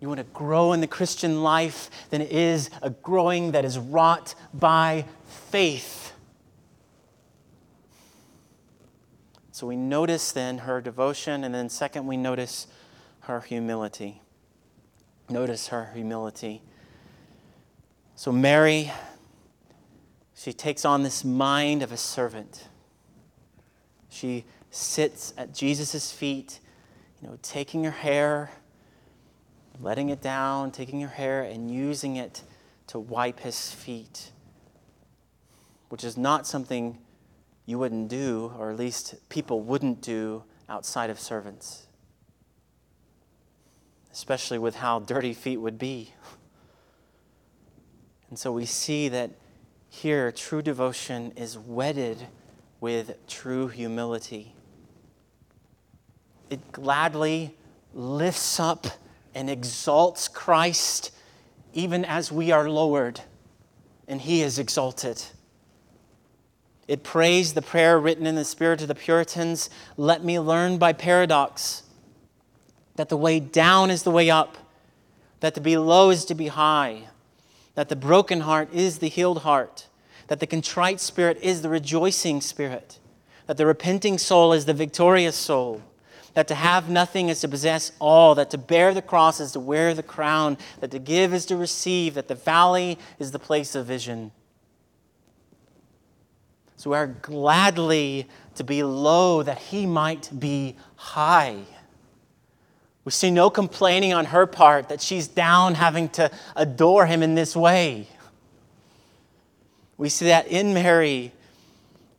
You 0.00 0.08
want 0.08 0.18
to 0.18 0.24
grow 0.24 0.72
in 0.72 0.80
the 0.80 0.86
Christian 0.86 1.42
life, 1.42 1.90
then 2.10 2.20
it 2.20 2.30
is 2.30 2.70
a 2.82 2.90
growing 2.90 3.52
that 3.52 3.64
is 3.64 3.78
wrought 3.78 4.34
by 4.54 5.06
faith. 5.26 6.12
So 9.50 9.66
we 9.66 9.74
notice 9.74 10.30
then 10.30 10.58
her 10.58 10.80
devotion, 10.80 11.42
and 11.42 11.52
then 11.52 11.68
second, 11.68 12.06
we 12.06 12.16
notice 12.16 12.68
her 13.28 13.40
humility. 13.40 14.22
Notice 15.28 15.68
her 15.68 15.90
humility. 15.92 16.62
So, 18.16 18.32
Mary, 18.32 18.90
she 20.34 20.54
takes 20.54 20.86
on 20.86 21.02
this 21.02 21.24
mind 21.24 21.82
of 21.82 21.92
a 21.92 21.98
servant. 21.98 22.68
She 24.08 24.46
sits 24.70 25.34
at 25.36 25.52
Jesus' 25.52 26.10
feet, 26.10 26.60
you 27.20 27.28
know, 27.28 27.38
taking 27.42 27.84
her 27.84 27.90
hair, 27.90 28.50
letting 29.78 30.08
it 30.08 30.22
down, 30.22 30.70
taking 30.70 31.02
her 31.02 31.08
hair, 31.08 31.42
and 31.42 31.70
using 31.70 32.16
it 32.16 32.42
to 32.86 32.98
wipe 32.98 33.40
his 33.40 33.70
feet, 33.70 34.32
which 35.90 36.02
is 36.02 36.16
not 36.16 36.46
something 36.46 36.96
you 37.66 37.78
wouldn't 37.78 38.08
do, 38.08 38.54
or 38.58 38.70
at 38.70 38.78
least 38.78 39.16
people 39.28 39.60
wouldn't 39.60 40.00
do 40.00 40.44
outside 40.66 41.10
of 41.10 41.20
servants 41.20 41.87
especially 44.12 44.58
with 44.58 44.76
how 44.76 45.00
dirty 45.00 45.34
feet 45.34 45.58
would 45.58 45.78
be. 45.78 46.12
And 48.30 48.38
so 48.38 48.52
we 48.52 48.66
see 48.66 49.08
that 49.08 49.30
here 49.88 50.30
true 50.32 50.62
devotion 50.62 51.32
is 51.36 51.58
wedded 51.58 52.26
with 52.80 53.26
true 53.26 53.68
humility. 53.68 54.54
It 56.50 56.72
gladly 56.72 57.56
lifts 57.94 58.60
up 58.60 58.86
and 59.34 59.48
exalts 59.48 60.28
Christ 60.28 61.10
even 61.72 62.04
as 62.04 62.32
we 62.32 62.50
are 62.50 62.68
lowered 62.68 63.20
and 64.06 64.20
he 64.20 64.42
is 64.42 64.58
exalted. 64.58 65.22
It 66.86 67.02
prays 67.02 67.52
the 67.52 67.62
prayer 67.62 68.00
written 68.00 68.26
in 68.26 68.34
the 68.34 68.44
spirit 68.44 68.80
of 68.80 68.88
the 68.88 68.94
Puritans 68.94 69.68
let 69.96 70.24
me 70.24 70.40
learn 70.40 70.78
by 70.78 70.94
paradox 70.94 71.82
that 72.98 73.08
the 73.08 73.16
way 73.16 73.38
down 73.38 73.92
is 73.92 74.02
the 74.02 74.10
way 74.10 74.28
up, 74.28 74.58
that 75.38 75.54
to 75.54 75.60
be 75.60 75.76
low 75.76 76.10
is 76.10 76.24
to 76.24 76.34
be 76.34 76.48
high, 76.48 77.04
that 77.76 77.88
the 77.88 77.94
broken 77.94 78.40
heart 78.40 78.68
is 78.74 78.98
the 78.98 79.08
healed 79.08 79.42
heart, 79.42 79.86
that 80.26 80.40
the 80.40 80.48
contrite 80.48 80.98
spirit 80.98 81.38
is 81.40 81.62
the 81.62 81.68
rejoicing 81.68 82.40
spirit, 82.40 82.98
that 83.46 83.56
the 83.56 83.64
repenting 83.64 84.18
soul 84.18 84.52
is 84.52 84.64
the 84.64 84.74
victorious 84.74 85.36
soul, 85.36 85.80
that 86.34 86.48
to 86.48 86.56
have 86.56 86.90
nothing 86.90 87.28
is 87.28 87.40
to 87.40 87.46
possess 87.46 87.92
all, 88.00 88.34
that 88.34 88.50
to 88.50 88.58
bear 88.58 88.92
the 88.92 89.00
cross 89.00 89.38
is 89.38 89.52
to 89.52 89.60
wear 89.60 89.94
the 89.94 90.02
crown, 90.02 90.58
that 90.80 90.90
to 90.90 90.98
give 90.98 91.32
is 91.32 91.46
to 91.46 91.56
receive, 91.56 92.14
that 92.14 92.26
the 92.26 92.34
valley 92.34 92.98
is 93.20 93.30
the 93.30 93.38
place 93.38 93.76
of 93.76 93.86
vision. 93.86 94.32
So 96.76 96.90
we 96.90 96.96
are 96.96 97.06
gladly 97.06 98.26
to 98.56 98.64
be 98.64 98.82
low 98.82 99.44
that 99.44 99.58
he 99.58 99.86
might 99.86 100.30
be 100.36 100.74
high. 100.96 101.62
We 103.04 103.12
see 103.12 103.30
no 103.30 103.48
complaining 103.50 104.12
on 104.12 104.26
her 104.26 104.46
part 104.46 104.88
that 104.90 105.00
she's 105.00 105.28
down 105.28 105.74
having 105.74 106.08
to 106.10 106.30
adore 106.56 107.06
him 107.06 107.22
in 107.22 107.34
this 107.34 107.56
way. 107.56 108.06
We 109.96 110.08
see 110.08 110.26
that 110.26 110.46
in 110.48 110.74
Mary, 110.74 111.32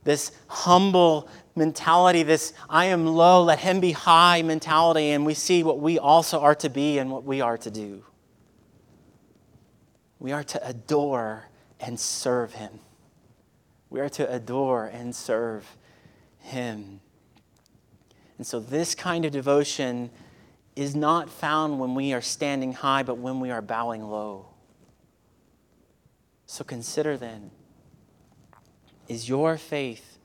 this 0.04 0.32
humble 0.48 1.28
mentality, 1.56 2.22
this 2.22 2.52
I 2.68 2.86
am 2.86 3.06
low, 3.06 3.42
let 3.42 3.60
him 3.60 3.80
be 3.80 3.92
high 3.92 4.42
mentality, 4.42 5.10
and 5.10 5.24
we 5.24 5.34
see 5.34 5.62
what 5.62 5.78
we 5.78 5.98
also 5.98 6.40
are 6.40 6.54
to 6.56 6.68
be 6.68 6.98
and 6.98 7.10
what 7.10 7.24
we 7.24 7.40
are 7.40 7.58
to 7.58 7.70
do. 7.70 8.04
We 10.18 10.32
are 10.32 10.44
to 10.44 10.68
adore 10.68 11.48
and 11.80 11.98
serve 11.98 12.54
him. 12.54 12.80
We 13.88 14.00
are 14.00 14.08
to 14.10 14.30
adore 14.32 14.86
and 14.86 15.14
serve 15.14 15.76
him. 16.38 17.00
And 18.36 18.46
so, 18.46 18.60
this 18.60 18.94
kind 18.94 19.24
of 19.24 19.32
devotion 19.32 20.10
is 20.76 20.94
not 20.94 21.28
found 21.28 21.78
when 21.78 21.94
we 21.94 22.12
are 22.12 22.20
standing 22.20 22.72
high, 22.72 23.02
but 23.02 23.18
when 23.18 23.40
we 23.40 23.50
are 23.50 23.62
bowing 23.62 24.02
low. 24.02 24.46
So, 26.46 26.64
consider 26.64 27.16
then 27.16 27.50
is 29.08 29.28
your 29.28 29.56
faith, 29.56 30.18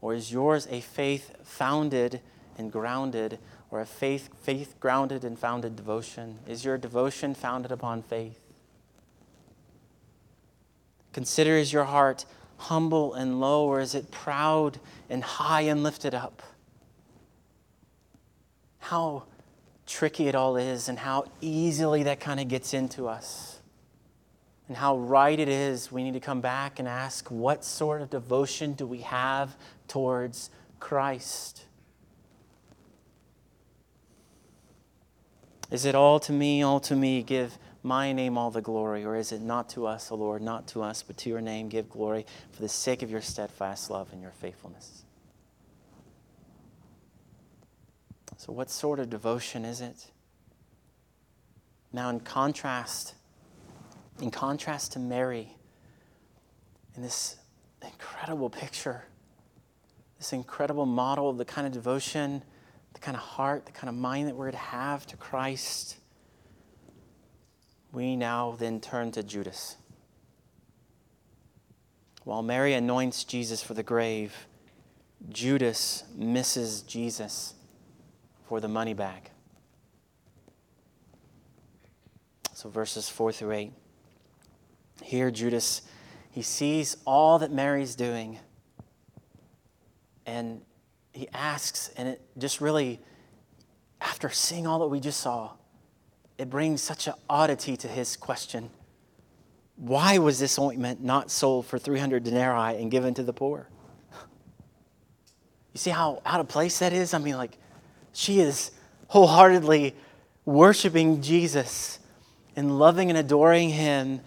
or 0.00 0.14
is 0.14 0.32
yours 0.32 0.66
a 0.70 0.80
faith 0.80 1.36
founded 1.44 2.20
and 2.58 2.72
grounded, 2.72 3.38
or 3.70 3.80
a 3.80 3.86
faith, 3.86 4.30
faith 4.42 4.74
grounded 4.80 5.24
and 5.24 5.38
founded 5.38 5.76
devotion? 5.76 6.38
Is 6.46 6.64
your 6.64 6.76
devotion 6.76 7.34
founded 7.34 7.70
upon 7.70 8.02
faith? 8.02 8.40
Consider 11.12 11.56
is 11.56 11.72
your 11.72 11.84
heart 11.84 12.24
humble 12.56 13.14
and 13.14 13.40
low, 13.40 13.64
or 13.64 13.80
is 13.80 13.94
it 13.94 14.10
proud 14.10 14.78
and 15.08 15.24
high 15.24 15.62
and 15.62 15.82
lifted 15.82 16.14
up? 16.14 16.42
How 18.78 19.24
tricky 19.86 20.28
it 20.28 20.34
all 20.34 20.56
is, 20.56 20.88
and 20.88 20.98
how 20.98 21.24
easily 21.40 22.02
that 22.04 22.20
kind 22.20 22.40
of 22.40 22.48
gets 22.48 22.74
into 22.74 23.08
us. 23.08 23.60
And 24.68 24.76
how 24.76 24.98
right 24.98 25.38
it 25.38 25.48
is 25.48 25.90
we 25.90 26.04
need 26.04 26.14
to 26.14 26.20
come 26.20 26.40
back 26.40 26.78
and 26.78 26.86
ask 26.86 27.28
what 27.28 27.64
sort 27.64 28.02
of 28.02 28.10
devotion 28.10 28.74
do 28.74 28.86
we 28.86 29.00
have 29.00 29.56
towards 29.88 30.50
Christ? 30.78 31.64
Is 35.70 35.84
it 35.84 35.94
all 35.94 36.20
to 36.20 36.32
me, 36.32 36.62
all 36.62 36.80
to 36.80 36.94
me? 36.94 37.22
Give 37.22 37.56
my 37.82 38.12
name 38.12 38.36
all 38.36 38.50
the 38.50 38.60
glory? 38.60 39.04
Or 39.04 39.16
is 39.16 39.32
it 39.32 39.40
not 39.40 39.68
to 39.70 39.86
us, 39.86 40.10
O 40.10 40.14
Lord, 40.16 40.42
not 40.42 40.66
to 40.68 40.82
us, 40.82 41.02
but 41.02 41.16
to 41.18 41.28
your 41.28 41.40
name 41.40 41.68
give 41.68 41.88
glory 41.88 42.26
for 42.52 42.62
the 42.62 42.68
sake 42.68 43.02
of 43.02 43.10
your 43.10 43.22
steadfast 43.22 43.90
love 43.90 44.12
and 44.12 44.20
your 44.20 44.32
faithfulness? 44.32 45.04
So, 48.40 48.54
what 48.54 48.70
sort 48.70 49.00
of 49.00 49.10
devotion 49.10 49.66
is 49.66 49.82
it? 49.82 50.06
Now, 51.92 52.08
in 52.08 52.20
contrast, 52.20 53.12
in 54.18 54.30
contrast 54.30 54.92
to 54.92 54.98
Mary, 54.98 55.58
in 56.96 57.02
this 57.02 57.36
incredible 57.82 58.48
picture, 58.48 59.04
this 60.16 60.32
incredible 60.32 60.86
model 60.86 61.28
of 61.28 61.36
the 61.36 61.44
kind 61.44 61.66
of 61.66 61.74
devotion, 61.74 62.42
the 62.94 63.00
kind 63.00 63.14
of 63.14 63.22
heart, 63.22 63.66
the 63.66 63.72
kind 63.72 63.90
of 63.90 63.94
mind 63.94 64.26
that 64.28 64.36
we're 64.36 64.50
to 64.50 64.56
have 64.56 65.06
to 65.08 65.18
Christ, 65.18 65.98
we 67.92 68.16
now 68.16 68.56
then 68.58 68.80
turn 68.80 69.12
to 69.12 69.22
Judas. 69.22 69.76
While 72.24 72.40
Mary 72.40 72.72
anoints 72.72 73.22
Jesus 73.24 73.62
for 73.62 73.74
the 73.74 73.82
grave, 73.82 74.46
Judas 75.28 76.04
misses 76.16 76.80
Jesus 76.80 77.52
for 78.50 78.58
the 78.58 78.66
money 78.66 78.94
back. 78.94 79.30
So, 82.52 82.68
verses 82.68 83.08
4 83.08 83.30
through 83.30 83.52
8. 83.52 83.72
Here, 85.04 85.30
Judas, 85.30 85.82
he 86.32 86.42
sees 86.42 86.96
all 87.06 87.38
that 87.38 87.52
Mary's 87.52 87.94
doing, 87.94 88.40
and 90.26 90.62
he 91.12 91.28
asks, 91.32 91.92
and 91.96 92.08
it 92.08 92.22
just 92.38 92.60
really, 92.60 92.98
after 94.00 94.28
seeing 94.30 94.66
all 94.66 94.80
that 94.80 94.88
we 94.88 94.98
just 94.98 95.20
saw, 95.20 95.52
it 96.36 96.50
brings 96.50 96.82
such 96.82 97.06
an 97.06 97.14
oddity 97.28 97.76
to 97.76 97.86
his 97.86 98.16
question. 98.16 98.68
Why 99.76 100.18
was 100.18 100.40
this 100.40 100.58
ointment 100.58 101.00
not 101.04 101.30
sold 101.30 101.66
for 101.66 101.78
300 101.78 102.24
denarii 102.24 102.82
and 102.82 102.90
given 102.90 103.14
to 103.14 103.22
the 103.22 103.32
poor? 103.32 103.68
You 105.72 105.78
see 105.78 105.90
how 105.90 106.20
out 106.26 106.40
of 106.40 106.48
place 106.48 106.80
that 106.80 106.92
is? 106.92 107.14
I 107.14 107.18
mean, 107.18 107.36
like, 107.36 107.56
she 108.12 108.40
is 108.40 108.70
wholeheartedly 109.08 109.94
worshiping 110.44 111.22
Jesus 111.22 111.98
and 112.56 112.78
loving 112.78 113.10
and 113.10 113.18
adoring 113.18 113.70
him. 113.70 114.20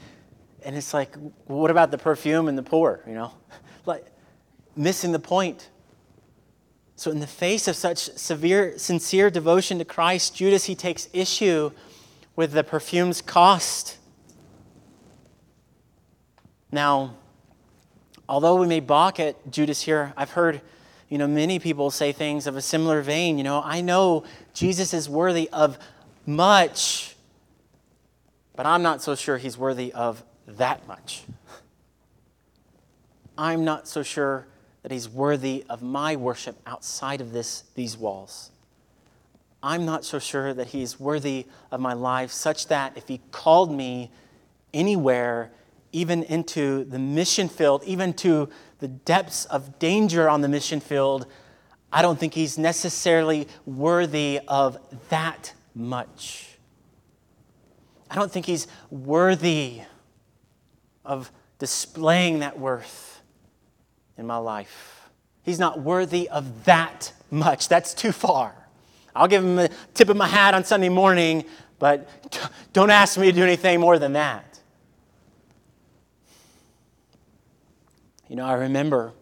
And 0.64 0.76
it's 0.76 0.94
like, 0.94 1.16
what 1.46 1.72
about 1.72 1.92
the 1.92 1.98
perfume 1.98 2.48
and 2.48 2.58
the 2.58 2.64
poor, 2.64 3.02
you 3.08 3.14
know? 3.14 3.34
Like, 3.86 4.06
missing 4.78 5.12
the 5.12 5.20
point. 5.20 5.70
So, 6.96 7.12
in 7.12 7.20
the 7.20 7.28
face 7.28 7.68
of 7.68 7.76
such 7.76 7.98
severe, 7.98 8.78
sincere 8.78 9.30
devotion 9.30 9.78
to 9.80 9.84
Christ, 9.84 10.38
Judas, 10.38 10.64
he 10.64 10.74
takes 10.74 11.10
issue 11.12 11.72
with 12.38 12.54
the 12.54 12.64
perfume's 12.64 13.22
cost. 13.22 13.98
Now, 16.72 17.16
although 18.30 18.56
we 18.56 18.68
may 18.68 18.80
balk 18.80 19.20
at 19.20 19.52
Judas 19.52 19.82
here, 19.82 20.14
I've 20.16 20.32
heard 20.32 20.62
you 21.14 21.20
know 21.20 21.28
many 21.28 21.60
people 21.60 21.92
say 21.92 22.12
things 22.12 22.48
of 22.48 22.56
a 22.56 22.62
similar 22.62 23.04
vein. 23.04 23.38
You 23.38 23.44
know, 23.44 23.62
I 23.64 23.82
know 23.82 24.24
Jesus 24.56 24.96
is 24.96 25.08
worthy 25.08 25.48
of 25.54 25.78
much, 26.26 27.16
but 28.56 28.66
I'm 28.66 28.82
not 28.82 29.04
so 29.04 29.14
sure 29.14 29.38
he's 29.38 29.56
worthy 29.56 29.94
of 29.94 30.24
that 30.48 30.88
much. 30.88 31.22
I'm 33.38 33.64
not 33.64 33.88
so 33.88 34.02
sure 34.02 34.48
that 34.82 34.92
he's 34.92 35.08
worthy 35.08 35.64
of 35.70 35.84
my 35.84 36.16
worship 36.16 36.60
outside 36.66 37.22
of 37.22 37.32
this, 37.32 37.66
these 37.76 37.96
walls. 37.96 38.50
I'm 39.62 39.86
not 39.86 40.04
so 40.04 40.18
sure 40.18 40.52
that 40.56 40.68
He's 40.68 41.00
worthy 41.00 41.46
of 41.72 41.80
my 41.80 41.94
life, 41.94 42.32
such 42.32 42.68
that 42.70 42.98
if 42.98 43.08
He 43.08 43.22
called 43.32 43.72
me 43.72 44.10
anywhere, 44.74 45.52
even 45.94 46.24
into 46.24 46.84
the 46.86 47.00
mission 47.00 47.48
field, 47.48 47.84
even 47.86 48.14
to 48.14 48.50
the 48.80 48.88
depths 48.90 49.46
of 49.46 49.80
danger 49.80 50.28
on 50.28 50.42
the 50.42 50.50
mission 50.50 50.80
field, 50.80 51.26
I 51.92 52.02
don't 52.02 52.20
think 52.20 52.34
He's 52.34 52.58
necessarily 52.58 53.48
worthy 53.66 54.42
of 54.48 54.78
that 55.10 55.54
much. 55.74 56.58
I 58.12 58.16
don't 58.16 58.32
think 58.32 58.46
He's 58.46 58.68
worthy 58.90 59.82
of 61.06 61.32
displaying 61.60 62.40
that 62.40 62.60
worth 62.60 63.22
in 64.18 64.28
my 64.28 64.38
life. 64.38 65.10
He's 65.44 65.60
not 65.60 65.82
worthy 65.82 66.30
of 66.30 66.66
that 66.66 67.14
much. 67.30 67.68
That's 67.68 67.94
too 67.94 68.12
far. 68.12 68.56
I'll 69.16 69.28
give 69.28 69.44
him 69.44 69.60
a 69.60 69.70
tip 69.94 70.10
of 70.10 70.18
my 70.18 70.28
hat 70.28 70.54
on 70.54 70.64
Sunday 70.64 70.90
morning, 70.90 71.46
but 71.80 72.10
don't 72.74 72.90
ask 72.90 73.18
me 73.18 73.28
to 73.28 73.32
do 73.32 73.44
anything 73.44 73.80
more 73.80 74.00
than 74.00 74.14
that. 74.14 74.53
You 78.34 78.38
know, 78.38 78.48
I 78.48 78.54
remember 78.54 79.14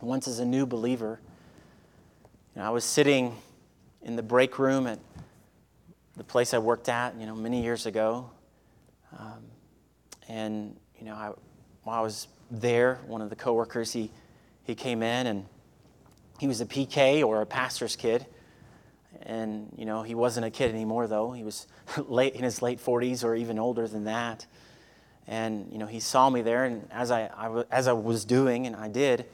once 0.00 0.26
as 0.26 0.40
a 0.40 0.44
new 0.44 0.66
believer, 0.66 1.20
you 2.52 2.60
know, 2.60 2.66
I 2.66 2.70
was 2.70 2.82
sitting 2.82 3.36
in 4.02 4.16
the 4.16 4.24
break 4.24 4.58
room 4.58 4.88
at 4.88 4.98
the 6.16 6.24
place 6.24 6.52
I 6.52 6.58
worked 6.58 6.88
at, 6.88 7.14
you 7.16 7.26
know, 7.26 7.36
many 7.36 7.62
years 7.62 7.86
ago. 7.86 8.28
Um, 9.16 9.44
and, 10.28 10.76
you 10.98 11.04
know, 11.04 11.14
I, 11.14 11.30
while 11.84 12.00
I 12.00 12.02
was 12.02 12.26
there, 12.50 12.98
one 13.06 13.22
of 13.22 13.30
the 13.30 13.36
coworkers, 13.36 13.92
he, 13.92 14.10
he 14.64 14.74
came 14.74 15.04
in 15.04 15.28
and 15.28 15.46
he 16.40 16.48
was 16.48 16.60
a 16.60 16.66
PK 16.66 17.24
or 17.24 17.40
a 17.40 17.46
pastor's 17.46 17.94
kid. 17.94 18.26
And 19.22 19.72
you 19.78 19.84
know 19.84 20.02
he 20.02 20.16
wasn't 20.16 20.44
a 20.44 20.50
kid 20.50 20.74
anymore 20.74 21.06
though. 21.06 21.30
He 21.30 21.44
was 21.44 21.68
late 22.08 22.34
in 22.34 22.42
his 22.42 22.62
late 22.62 22.84
40s 22.84 23.22
or 23.22 23.36
even 23.36 23.60
older 23.60 23.86
than 23.86 24.02
that 24.06 24.44
and 25.26 25.70
you 25.70 25.78
know 25.78 25.86
he 25.86 26.00
saw 26.00 26.28
me 26.28 26.42
there 26.42 26.64
and 26.64 26.88
as 26.90 27.10
I, 27.10 27.30
as 27.70 27.88
i 27.88 27.92
was 27.92 28.24
doing 28.24 28.66
and 28.66 28.74
i 28.76 28.88
did 28.88 29.26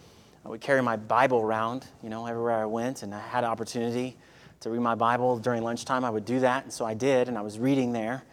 i 0.45 0.49
would 0.49 0.61
carry 0.61 0.83
my 0.83 0.97
bible 0.97 1.41
around 1.41 1.87
you 2.03 2.09
know 2.09 2.27
everywhere 2.27 2.61
i 2.61 2.67
went 2.67 3.03
and 3.03 3.15
i 3.15 3.21
had 3.21 3.45
an 3.45 3.51
opportunity 3.51 4.17
to 4.61 4.71
read 4.71 4.81
my 4.81 4.97
bible 4.97 5.39
during 5.39 5.63
lunchtime. 5.63 6.05
I 6.05 6.11
would 6.11 6.25
do 6.25 6.41
that 6.41 6.65
and 6.65 6.73
so 6.73 6.85
i 6.85 6.95
did 6.95 7.29
and 7.29 7.39
i 7.39 7.43
was 7.43 7.59
reading 7.59 7.93
there. 7.93 8.25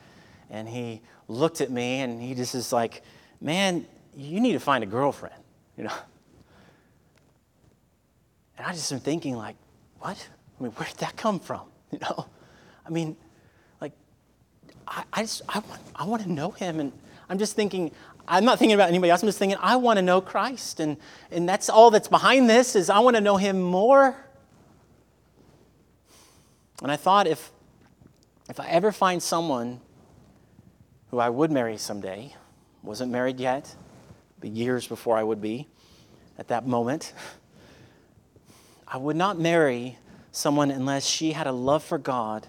And 0.49 0.69
he 0.69 1.01
looked 1.27 1.61
at 1.61 1.71
me 1.71 2.01
and 2.01 2.21
he 2.21 2.35
just 2.35 2.55
is 2.55 2.71
like 2.71 3.03
man 3.41 3.85
you 4.15 4.39
need 4.39 4.53
to 4.53 4.59
find 4.59 4.83
a 4.83 4.87
girlfriend 4.87 5.35
you 5.77 5.83
know? 5.83 5.93
And 8.57 8.67
i 8.67 8.71
just 8.71 8.91
am 8.91 8.99
thinking 8.99 9.35
like 9.35 9.55
what? 10.05 10.27
I 10.59 10.63
mean, 10.63 10.71
where 10.73 10.87
did 10.87 10.97
that 10.97 11.15
come 11.15 11.39
from? 11.39 11.61
You 11.91 11.99
know, 11.99 12.25
I 12.85 12.89
mean, 12.89 13.15
like, 13.79 13.93
I, 14.85 15.03
I 15.13 15.21
just 15.21 15.43
I 15.47 15.59
want 15.59 15.81
I 15.95 16.03
want 16.03 16.23
to 16.23 16.31
know 16.31 16.51
Him, 16.51 16.81
and 16.81 16.91
I'm 17.29 17.37
just 17.37 17.55
thinking. 17.55 17.91
I'm 18.27 18.43
not 18.43 18.57
thinking 18.57 18.73
about 18.73 18.89
anybody 18.89 19.11
else. 19.11 19.21
I'm 19.21 19.27
just 19.27 19.37
thinking 19.37 19.57
I 19.61 19.75
want 19.75 19.97
to 19.97 20.01
know 20.01 20.19
Christ, 20.19 20.79
and 20.79 20.97
and 21.31 21.47
that's 21.47 21.69
all 21.69 21.91
that's 21.91 22.07
behind 22.07 22.49
this 22.49 22.75
is 22.75 22.89
I 22.89 22.99
want 22.99 23.15
to 23.15 23.21
know 23.21 23.37
Him 23.37 23.61
more. 23.61 24.15
And 26.81 26.91
I 26.91 26.95
thought 26.95 27.27
if 27.27 27.51
if 28.49 28.59
I 28.59 28.67
ever 28.67 28.91
find 28.91 29.21
someone 29.21 29.79
who 31.11 31.19
I 31.19 31.29
would 31.29 31.51
marry 31.51 31.77
someday, 31.77 32.35
wasn't 32.83 33.11
married 33.11 33.39
yet, 33.39 33.75
but 34.39 34.49
years 34.49 34.87
before 34.87 35.17
I 35.17 35.23
would 35.23 35.41
be 35.41 35.67
at 36.37 36.47
that 36.49 36.67
moment, 36.67 37.13
I 38.87 38.97
would 38.97 39.15
not 39.15 39.39
marry 39.39 39.97
someone 40.31 40.69
unless 40.69 41.05
she 41.05 41.31
had 41.31 41.47
a 41.47 41.51
love 41.51 41.83
for 41.83 41.97
God 41.97 42.47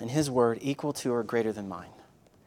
and 0.00 0.10
His 0.10 0.30
Word 0.30 0.58
equal 0.60 0.92
to 0.94 1.12
or 1.12 1.22
greater 1.22 1.52
than 1.52 1.68
mine. 1.68 1.90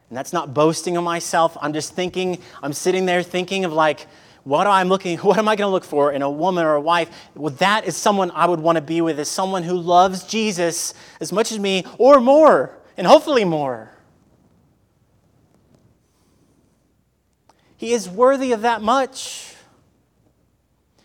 And 0.09 0.17
that's 0.17 0.33
not 0.33 0.53
boasting 0.53 0.97
of 0.97 1.03
myself. 1.03 1.57
I'm 1.61 1.73
just 1.73 1.93
thinking, 1.93 2.39
I'm 2.61 2.73
sitting 2.73 3.05
there 3.05 3.23
thinking 3.23 3.65
of 3.65 3.73
like, 3.73 4.07
what 4.43 4.67
am 4.67 4.73
I'm 4.73 4.89
looking, 4.89 5.17
what 5.19 5.37
am 5.37 5.47
I 5.47 5.55
going 5.55 5.67
to 5.67 5.71
look 5.71 5.83
for 5.83 6.11
in 6.11 6.21
a 6.21 6.29
woman 6.29 6.65
or 6.65 6.75
a 6.75 6.81
wife? 6.81 7.09
Well, 7.35 7.53
that 7.55 7.85
is 7.85 7.97
someone 7.97 8.31
I 8.31 8.45
would 8.45 8.59
want 8.59 8.77
to 8.77 8.81
be 8.81 9.01
with, 9.01 9.19
is 9.19 9.29
someone 9.29 9.63
who 9.63 9.75
loves 9.75 10.23
Jesus 10.23 10.93
as 11.19 11.31
much 11.31 11.51
as 11.51 11.59
me 11.59 11.85
or 11.97 12.19
more, 12.19 12.77
and 12.95 13.05
hopefully 13.05 13.43
more. 13.43 13.91
He 17.77 17.93
is 17.93 18.07
worthy 18.07 18.51
of 18.53 18.61
that 18.61 18.81
much. 18.81 19.53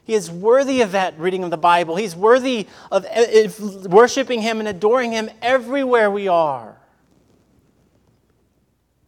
He 0.05 0.15
is 0.15 0.31
worthy 0.31 0.83
of 0.83 0.93
that 0.93 1.19
reading 1.19 1.45
of 1.45 1.51
the 1.51 1.57
Bible. 1.57 1.97
He's 1.97 2.17
worthy 2.17 2.67
of 2.91 3.05
eh, 3.07 3.47
eh, 3.47 3.49
worshiping 3.89 4.43
Him 4.43 4.61
and 4.61 4.69
adoring 4.69 5.13
Him 5.13 5.31
everywhere 5.41 6.11
we 6.11 6.29
are. 6.29 6.80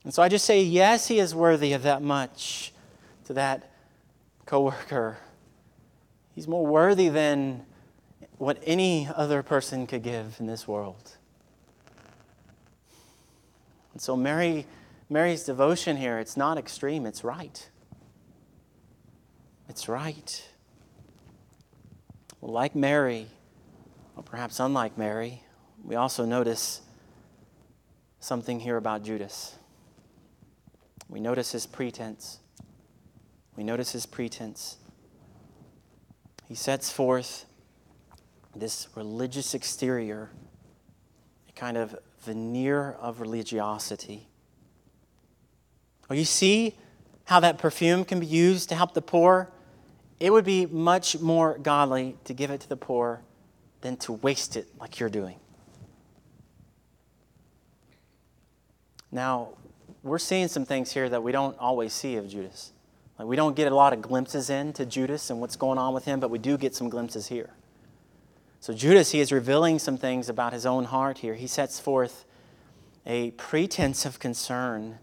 And 0.05 0.13
so 0.13 0.23
I 0.23 0.29
just 0.29 0.45
say, 0.45 0.63
yes, 0.63 1.09
He 1.09 1.19
is 1.19 1.35
worthy 1.35 1.73
of 1.73 1.83
that 1.83 2.03
much 2.03 2.73
to 3.27 3.33
that 3.35 3.71
coworker. 4.47 5.19
He's 6.35 6.49
more 6.49 6.67
worthy 6.67 7.09
than 7.09 7.65
what 8.39 8.59
any 8.65 9.09
other 9.15 9.43
person 9.43 9.87
could 9.87 10.03
give 10.03 10.37
in 10.41 10.47
this 10.47 10.67
world. 10.67 11.13
And 13.93 14.01
so 14.01 14.17
Mary, 14.17 14.67
Mary's 15.09 15.45
devotion 15.45 15.97
here, 15.97 16.19
it's 16.19 16.37
not 16.37 16.59
extreme, 16.59 17.07
it's 17.07 17.23
right. 17.23 17.69
It's 19.69 19.89
right. 19.89 20.49
Well, 22.41 22.53
like 22.53 22.75
Mary, 22.75 23.29
or 24.17 24.23
perhaps 24.23 24.59
unlike 24.59 24.99
Mary, 24.99 25.45
we 25.85 25.95
also 25.95 26.25
notice 26.25 26.81
something 28.19 28.61
here 28.61 28.77
about 28.77 29.05
Judas. 29.05 29.57
We 31.13 31.21
notice 31.21 31.53
his 31.53 31.67
pretense. 31.67 32.39
We 33.55 33.65
notice 33.65 33.93
his 33.93 34.07
pretense. 34.07 34.79
He 36.49 36.55
sets 36.55 36.91
forth 36.91 37.45
this 38.57 38.89
religious 38.95 39.53
exterior, 39.53 40.31
a 41.51 41.53
kind 41.53 41.77
of 41.77 41.95
veneer 42.23 42.93
of 42.93 43.21
religiosity. 43.21 44.27
Well, 46.09 46.19
you 46.19 46.25
see 46.25 46.79
how 47.25 47.41
that 47.41 47.59
perfume 47.59 48.07
can 48.07 48.19
be 48.19 48.27
used 48.27 48.71
to 48.71 48.75
help 48.75 48.95
the 48.95 49.03
poor? 49.03 49.51
It 50.19 50.33
would 50.33 50.47
be 50.47 50.65
much 50.65 51.21
more 51.21 51.59
godly 51.59 52.17
to 52.25 52.33
give 52.33 52.51
it 52.51 52.63
to 52.63 52.69
the 52.71 52.77
poor 52.77 53.21
than 53.83 53.99
to 53.99 54.15
waste 54.15 54.57
it 54.57 54.67
like 54.81 54.99
you're 54.99 55.11
doing. 55.11 55.39
Now, 59.11 59.51
we're 60.03 60.19
seeing 60.19 60.49
some 60.49 60.65
things 60.65 60.93
here 60.93 61.09
that 61.09 61.23
we 61.23 61.33
don't 61.33 61.57
always 61.59 61.93
see 61.93 62.17
of 62.17 62.29
Judas. 62.29 62.73
Like 63.19 63.29
we 63.29 63.37
don't 63.37 63.55
get 63.55 63.71
a 63.71 63.75
lot 63.75 63.93
of 63.93 64.03
glimpses 64.03 64.51
into 64.51 64.85
Judas 64.85 65.31
and 65.31 65.41
what's 65.41 65.57
going 65.57 65.79
on 65.79 65.95
with 65.95 66.05
him, 66.05 66.19
but 66.21 66.31
we 66.31 66.39
do 66.39 66.57
get 66.59 66.75
some 66.75 66.89
glimpses 66.89 67.29
here. 67.29 67.51
So 68.61 68.73
Judas, 68.73 69.11
he 69.11 69.21
is 69.21 69.33
revealing 69.33 69.79
some 69.79 69.97
things 69.97 70.29
about 70.29 70.53
his 70.53 70.67
own 70.67 70.85
heart 70.85 71.19
here. 71.19 71.35
He 71.35 71.47
sets 71.47 71.79
forth 71.81 72.25
a 73.05 73.33
pretense 73.33 74.05
of 74.05 74.19
concern, 74.19 74.99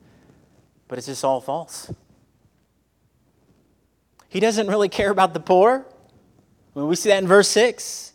but 0.87 0.97
it's 0.97 1.07
just 1.07 1.23
all 1.23 1.41
false. 1.41 1.91
He 4.29 4.39
doesn't 4.39 4.67
really 4.67 4.89
care 4.89 5.09
about 5.09 5.33
the 5.33 5.39
poor. 5.39 5.85
When 6.73 6.87
we 6.87 6.95
see 6.95 7.09
that 7.09 7.21
in 7.21 7.27
verse 7.27 7.49
6, 7.49 8.13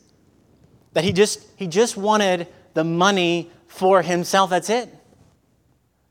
that 0.93 1.05
he 1.05 1.13
just 1.13 1.45
he 1.57 1.67
just 1.67 1.97
wanted 1.97 2.47
the 2.73 2.85
money 2.85 3.51
for 3.67 4.03
himself. 4.03 4.49
That's 4.51 4.71
it. 4.71 4.89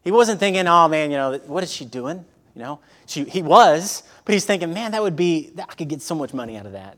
He 0.04 0.12
wasn't 0.12 0.39
thinking, 0.39 0.68
oh 0.68 0.88
man, 0.88 1.12
you 1.12 1.18
know, 1.18 1.38
what 1.45 1.64
is 1.64 1.72
she 1.72 1.86
doing? 1.86 2.26
You 2.56 2.62
know, 2.62 2.80
she, 3.06 3.24
he 3.24 3.41
was, 3.41 4.04
but 4.26 4.34
he's 4.34 4.45
thinking, 4.45 4.74
man, 4.74 4.91
that 4.91 5.01
would 5.01 5.16
be, 5.16 5.51
I 5.58 5.64
could 5.64 5.88
get 5.88 6.01
so 6.01 6.14
much 6.14 6.34
money 6.34 6.58
out 6.58 6.66
of 6.66 6.74
that. 6.74 6.97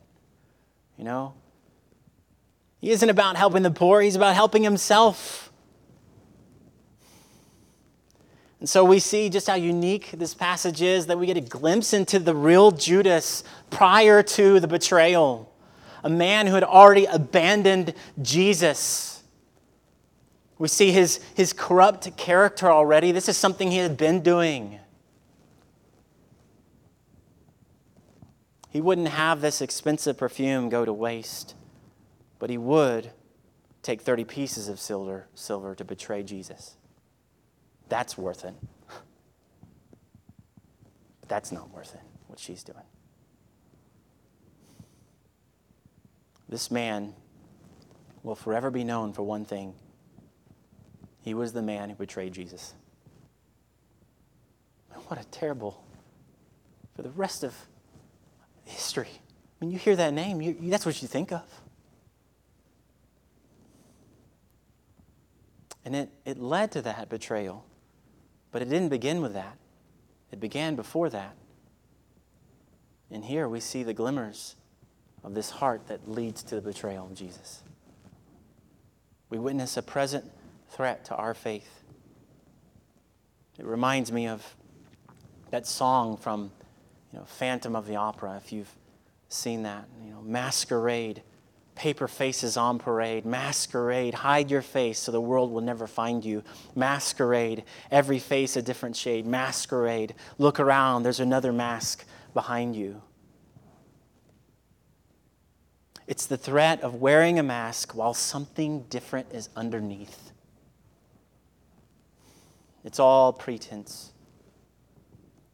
You 0.97 1.05
know? 1.05 1.33
He 2.79 2.91
isn't 2.91 3.09
about 3.09 3.35
helping 3.35 3.63
the 3.63 3.71
poor, 3.71 4.01
he's 4.01 4.15
about 4.15 4.35
helping 4.35 4.63
himself. 4.63 5.51
And 8.59 8.69
so 8.69 8.83
we 8.83 8.99
see 8.99 9.29
just 9.29 9.47
how 9.47 9.55
unique 9.55 10.11
this 10.13 10.33
passage 10.33 10.81
is 10.81 11.07
that 11.07 11.19
we 11.19 11.27
get 11.27 11.37
a 11.37 11.41
glimpse 11.41 11.93
into 11.93 12.19
the 12.19 12.33
real 12.33 12.71
Judas 12.71 13.43
prior 13.69 14.23
to 14.23 14.59
the 14.59 14.67
betrayal. 14.67 15.53
A 16.03 16.09
man 16.09 16.47
who 16.47 16.53
had 16.55 16.63
already 16.63 17.05
abandoned 17.05 17.93
Jesus. 18.21 19.14
We 20.57 20.67
see 20.67 20.91
his, 20.91 21.19
his 21.35 21.51
corrupt 21.51 22.15
character 22.15 22.71
already. 22.71 23.11
This 23.11 23.27
is 23.27 23.37
something 23.37 23.71
he 23.71 23.77
had 23.77 23.97
been 23.97 24.21
doing. 24.21 24.79
He 28.69 28.81
wouldn't 28.81 29.09
have 29.09 29.41
this 29.41 29.61
expensive 29.61 30.17
perfume 30.17 30.69
go 30.69 30.85
to 30.85 30.93
waste, 30.93 31.55
but 32.39 32.49
he 32.49 32.57
would 32.57 33.11
take 33.81 34.01
30 34.01 34.23
pieces 34.25 34.67
of 34.67 34.79
silver, 34.79 35.27
silver 35.35 35.75
to 35.75 35.85
betray 35.85 36.23
Jesus. 36.23 36.75
That's 37.89 38.17
worth 38.17 38.45
it. 38.45 38.53
But 41.19 41.29
that's 41.29 41.51
not 41.51 41.69
worth 41.73 41.93
it, 41.93 42.01
what 42.27 42.39
she's 42.39 42.63
doing. 42.63 42.83
This 46.47 46.69
man 46.71 47.13
will 48.23 48.35
forever 48.35 48.71
be 48.71 48.83
known 48.83 49.13
for 49.13 49.23
one 49.23 49.45
thing 49.45 49.73
he 51.25 51.33
was 51.33 51.53
the 51.53 51.61
man 51.63 51.89
who 51.89 51.95
betrayed 51.95 52.33
Jesus. 52.33 52.75
What 55.07 55.19
a 55.19 55.25
terrible, 55.25 55.83
for 56.95 57.01
the 57.01 57.09
rest 57.09 57.43
of 57.43 57.55
history. 58.63 59.09
When 59.59 59.71
you 59.71 59.79
hear 59.79 59.95
that 59.95 60.13
name, 60.13 60.39
you, 60.39 60.55
that's 60.69 60.85
what 60.85 61.01
you 61.01 61.07
think 61.07 61.31
of. 61.31 61.43
And 65.83 65.95
it, 65.95 66.09
it 66.25 66.39
led 66.39 66.71
to 66.73 66.81
that 66.83 67.09
betrayal. 67.09 67.65
But 68.51 68.61
it 68.61 68.69
didn't 68.69 68.89
begin 68.89 69.21
with 69.21 69.33
that, 69.33 69.57
it 70.31 70.39
began 70.39 70.75
before 70.75 71.09
that. 71.09 71.35
And 73.09 73.25
here 73.25 73.49
we 73.49 73.59
see 73.59 73.81
the 73.81 73.93
glimmers 73.93 74.55
of 75.23 75.33
this 75.33 75.49
heart 75.49 75.87
that 75.87 76.07
leads 76.09 76.43
to 76.43 76.55
the 76.55 76.61
betrayal 76.61 77.05
of 77.05 77.15
Jesus. 77.15 77.63
We 79.29 79.39
witness 79.39 79.75
a 79.75 79.81
present 79.81 80.25
threat 80.75 81.05
to 81.05 81.15
our 81.15 81.33
faith. 81.33 81.83
It 83.57 83.65
reminds 83.65 84.11
me 84.11 84.27
of 84.27 84.43
that 85.49 85.65
song 85.65 86.17
from 86.17 86.51
you 87.13 87.19
know, 87.19 87.25
Phantom 87.25 87.77
of 87.77 87.87
the 87.87 87.95
Opera, 87.95 88.35
if 88.43 88.51
you've 88.51 88.73
seen 89.29 89.63
that. 89.63 89.85
You 90.03 90.11
know, 90.11 90.21
masquerade, 90.21 91.23
paper 91.75 92.09
faces 92.09 92.57
on 92.57 92.77
parade, 92.77 93.25
masquerade, 93.25 94.15
hide 94.15 94.51
your 94.51 94.61
face 94.61 94.99
so 94.99 95.13
the 95.13 95.21
world 95.21 95.49
will 95.49 95.61
never 95.61 95.87
find 95.87 96.25
you. 96.25 96.43
Masquerade, 96.75 97.63
every 97.89 98.19
face 98.19 98.57
a 98.57 98.61
different 98.61 98.97
shade. 98.97 99.25
Masquerade, 99.25 100.13
look 100.37 100.59
around, 100.59 101.03
there's 101.03 101.21
another 101.21 101.53
mask 101.53 102.05
behind 102.33 102.75
you. 102.75 103.01
It's 106.05 106.25
the 106.25 106.37
threat 106.37 106.81
of 106.81 106.95
wearing 106.95 107.39
a 107.39 107.43
mask 107.43 107.95
while 107.95 108.13
something 108.13 108.81
different 108.89 109.31
is 109.31 109.47
underneath. 109.55 110.33
It's 112.85 112.99
all 112.99 113.33
pretense. 113.33 114.13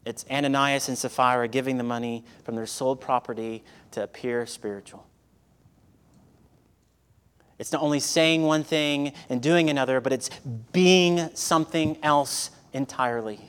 It's 0.04 0.24
Ananias 0.30 0.88
and 0.88 0.98
Sapphira 0.98 1.48
giving 1.48 1.78
the 1.78 1.84
money 1.84 2.24
from 2.44 2.54
their 2.56 2.66
sold 2.66 3.00
property 3.00 3.64
to 3.92 4.02
appear 4.02 4.46
spiritual. 4.46 5.06
It's 7.58 7.72
not 7.72 7.82
only 7.82 8.00
saying 8.00 8.42
one 8.42 8.64
thing 8.64 9.12
and 9.28 9.40
doing 9.40 9.70
another, 9.70 10.00
but 10.00 10.12
it's 10.12 10.28
being 10.72 11.30
something 11.34 11.96
else 12.02 12.50
entirely. 12.72 13.40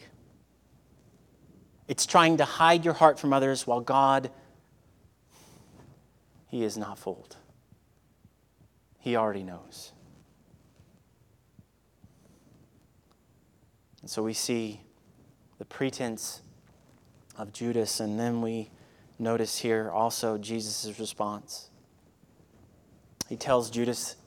It's 1.88 2.06
trying 2.06 2.38
to 2.38 2.46
hide 2.46 2.86
your 2.86 2.94
heart 2.94 3.20
from 3.20 3.34
others 3.34 3.66
while 3.66 3.82
God, 3.82 4.30
He 6.48 6.64
is 6.64 6.78
not 6.78 7.00
fooled. 7.00 7.36
He 9.00 9.16
already 9.16 9.44
knows. 9.44 9.93
And 14.04 14.10
so 14.12 14.22
we 14.22 14.34
see 14.34 14.82
the 15.60 15.66
pretense 15.66 16.42
of 17.38 17.54
Judas. 17.54 18.02
And 18.02 18.20
then 18.20 18.42
we 18.42 18.70
notice 19.18 19.58
here 19.58 19.90
also 19.90 20.38
Jesus' 20.38 21.00
response. 21.00 21.70
He 23.30 23.38
tells 23.38 23.72
Judas 23.72 24.18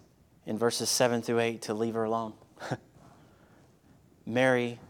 in 0.46 0.58
verses 0.58 0.88
7 0.88 1.20
through 1.20 1.40
8 1.40 1.62
to 1.62 1.74
leave 1.74 1.92
her 1.92 2.04
alone. 2.04 2.32
Mary, 4.26 4.80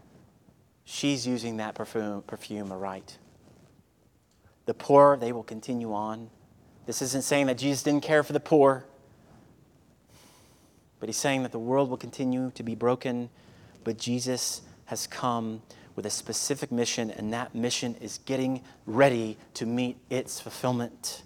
she's 0.85 1.27
using 1.27 1.57
that 1.57 1.75
perfume, 1.75 2.21
perfume 2.21 2.71
right. 2.71 3.17
The 4.67 4.73
poor, 4.73 5.17
they 5.17 5.33
will 5.33 5.43
continue 5.43 5.93
on. 5.93 6.29
This 6.85 7.01
isn't 7.01 7.25
saying 7.25 7.47
that 7.47 7.57
Jesus 7.57 7.83
didn't 7.83 8.03
care 8.03 8.23
for 8.23 8.31
the 8.31 8.39
poor, 8.39 8.85
but 11.01 11.09
he's 11.09 11.17
saying 11.17 11.43
that 11.43 11.51
the 11.51 11.59
world 11.59 11.89
will 11.89 11.97
continue 11.97 12.51
to 12.55 12.63
be 12.63 12.73
broken, 12.73 13.29
but 13.83 13.97
Jesus 13.97 14.61
has 14.87 15.07
come 15.07 15.61
with 15.95 16.05
a 16.05 16.09
specific 16.09 16.71
mission, 16.71 17.09
and 17.11 17.31
that 17.33 17.55
mission 17.55 17.95
is 18.01 18.19
getting 18.25 18.61
ready 18.85 19.37
to 19.53 19.65
meet 19.65 19.97
its 20.09 20.39
fulfillment. 20.39 21.23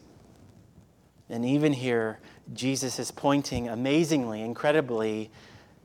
And 1.29 1.45
even 1.45 1.73
here, 1.73 2.19
Jesus 2.53 2.99
is 2.99 3.11
pointing 3.11 3.69
amazingly, 3.69 4.41
incredibly, 4.41 5.31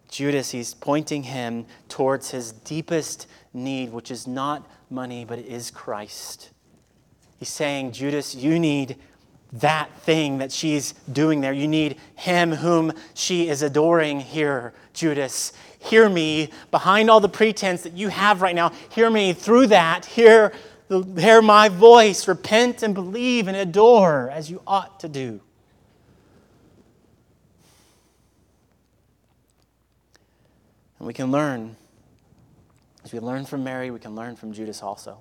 Judas, 0.08 0.50
he's 0.50 0.74
pointing 0.74 1.24
him 1.24 1.66
towards 1.88 2.30
his 2.30 2.52
deepest 2.52 3.26
need, 3.52 3.92
which 3.92 4.10
is 4.10 4.26
not 4.26 4.68
money, 4.90 5.24
but 5.24 5.38
it 5.38 5.46
is 5.46 5.70
Christ. 5.70 6.50
He's 7.38 7.48
saying, 7.48 7.92
Judas, 7.92 8.34
you 8.34 8.58
need 8.58 8.96
that 9.52 9.90
thing 10.00 10.38
that 10.38 10.52
she's 10.52 10.92
doing 11.10 11.40
there. 11.40 11.52
You 11.52 11.68
need 11.68 11.96
him 12.16 12.52
whom 12.52 12.92
she 13.14 13.48
is 13.48 13.62
adoring 13.62 14.20
here, 14.20 14.74
Judas. 14.92 15.52
Hear 15.78 16.08
me 16.08 16.50
behind 16.70 17.10
all 17.10 17.20
the 17.20 17.28
pretense 17.28 17.82
that 17.82 17.92
you 17.92 18.08
have 18.08 18.42
right 18.42 18.54
now. 18.54 18.72
Hear 18.90 19.08
me 19.08 19.32
through 19.32 19.68
that. 19.68 20.04
Hear, 20.04 20.52
hear 21.16 21.40
my 21.42 21.68
voice. 21.68 22.26
Repent 22.26 22.82
and 22.82 22.94
believe 22.94 23.46
and 23.48 23.56
adore 23.56 24.30
as 24.30 24.50
you 24.50 24.62
ought 24.66 25.00
to 25.00 25.08
do. 25.08 25.40
And 30.98 31.06
we 31.06 31.12
can 31.12 31.30
learn. 31.30 31.76
As 33.04 33.12
we 33.12 33.20
learn 33.20 33.44
from 33.44 33.62
Mary, 33.62 33.92
we 33.92 34.00
can 34.00 34.16
learn 34.16 34.34
from 34.34 34.52
Judas 34.52 34.82
also. 34.82 35.18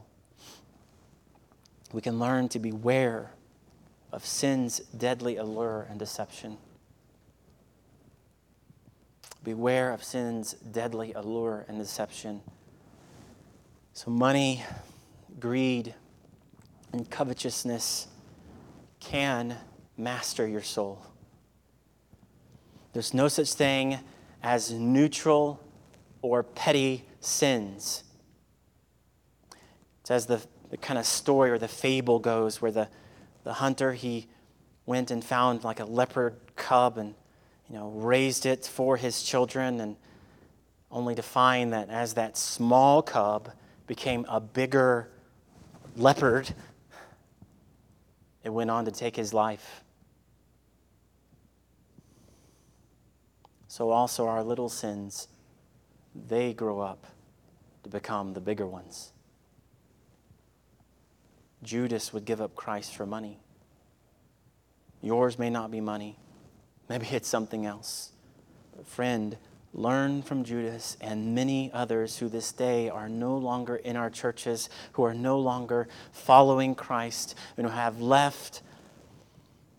We 1.94 2.02
can 2.02 2.18
learn 2.18 2.50
to 2.50 2.60
beware 2.60 3.30
of 4.16 4.26
sin's 4.26 4.80
deadly 4.97 5.36
allure 5.36 5.86
and 5.89 5.99
deception. 5.99 6.57
Beware 9.43 9.91
of 9.91 10.05
sin's 10.05 10.53
deadly 10.53 11.11
allure 11.11 11.66
and 11.68 11.78
deception. 11.78 12.39
So, 13.91 14.09
money, 14.09 14.63
greed, 15.38 15.93
and 16.93 17.09
covetousness 17.09 18.07
can 19.01 19.57
master 19.97 20.47
your 20.47 20.63
soul. 20.63 21.05
There's 22.93 23.13
no 23.13 23.28
such 23.28 23.51
thing 23.53 23.99
as 24.41 24.72
neutral 24.72 25.61
or 26.22 26.41
petty 26.41 27.03
sins. 27.20 28.05
It's 29.99 30.11
as 30.11 30.26
the, 30.26 30.41
the 30.70 30.78
kind 30.78 30.97
of 30.97 31.05
story 31.05 31.51
or 31.51 31.57
the 31.57 31.68
fable 31.68 32.20
goes 32.20 32.61
where 32.61 32.72
the, 32.72 32.88
the 33.46 33.54
hunter, 33.54 33.93
he 33.93 34.28
went 34.86 35.12
and 35.12 35.24
found 35.24 35.64
like 35.64 35.80
a 35.80 35.86
leopard 35.86 36.36
cub 36.58 36.98
and, 36.98 37.14
you 37.70 37.76
know, 37.78 37.89
raised 37.91 38.46
it 38.46 38.66
for 38.66 38.98
his 38.98 39.24
children 39.24 39.80
and 39.80 39.96
only 40.91 41.16
to 41.16 41.22
find 41.22 41.72
that 41.72 41.89
as 41.89 42.16
that 42.16 42.36
small 42.38 43.02
cub 43.02 43.52
became 43.88 44.26
a 44.28 44.39
bigger 44.41 45.10
leopard, 45.96 46.54
it 48.43 48.50
went 48.50 48.70
on 48.70 48.84
to 48.86 48.91
take 48.91 49.16
his 49.16 49.34
life. 49.34 49.84
So 53.68 53.91
also 53.91 54.28
our 54.28 54.43
little 54.43 54.70
sins 54.70 55.28
they 56.28 56.54
grow 56.54 56.80
up 56.80 57.06
to 57.84 57.89
become 57.89 58.34
the 58.34 58.39
bigger 58.39 58.66
ones. 58.66 59.12
Judas 61.66 62.13
would 62.13 62.26
give 62.26 62.41
up 62.41 62.55
Christ 62.55 62.95
for 62.95 63.05
money. 63.05 63.39
Yours 65.01 65.38
may 65.38 65.49
not 65.49 65.72
be 65.72 65.82
money, 65.82 66.18
maybe 66.89 67.07
it's 67.11 67.28
something 67.28 67.66
else. 67.66 68.11
But, 68.76 68.88
friend, 68.88 69.38
learn 69.74 70.22
from 70.22 70.43
Judas 70.43 70.97
and 71.01 71.36
many 71.36 71.72
others 71.74 72.18
who 72.18 72.30
this 72.30 72.51
day 72.51 72.89
are 72.89 73.09
no 73.09 73.38
longer 73.38 73.76
in 73.76 73.97
our 73.97 74.09
churches, 74.09 74.70
who 74.93 75.03
are 75.03 75.13
no 75.13 75.39
longer 75.39 75.88
following 76.11 76.76
Christ, 76.76 77.36
and 77.57 77.68
who 77.68 77.74
have 77.74 78.01
left 78.01 78.61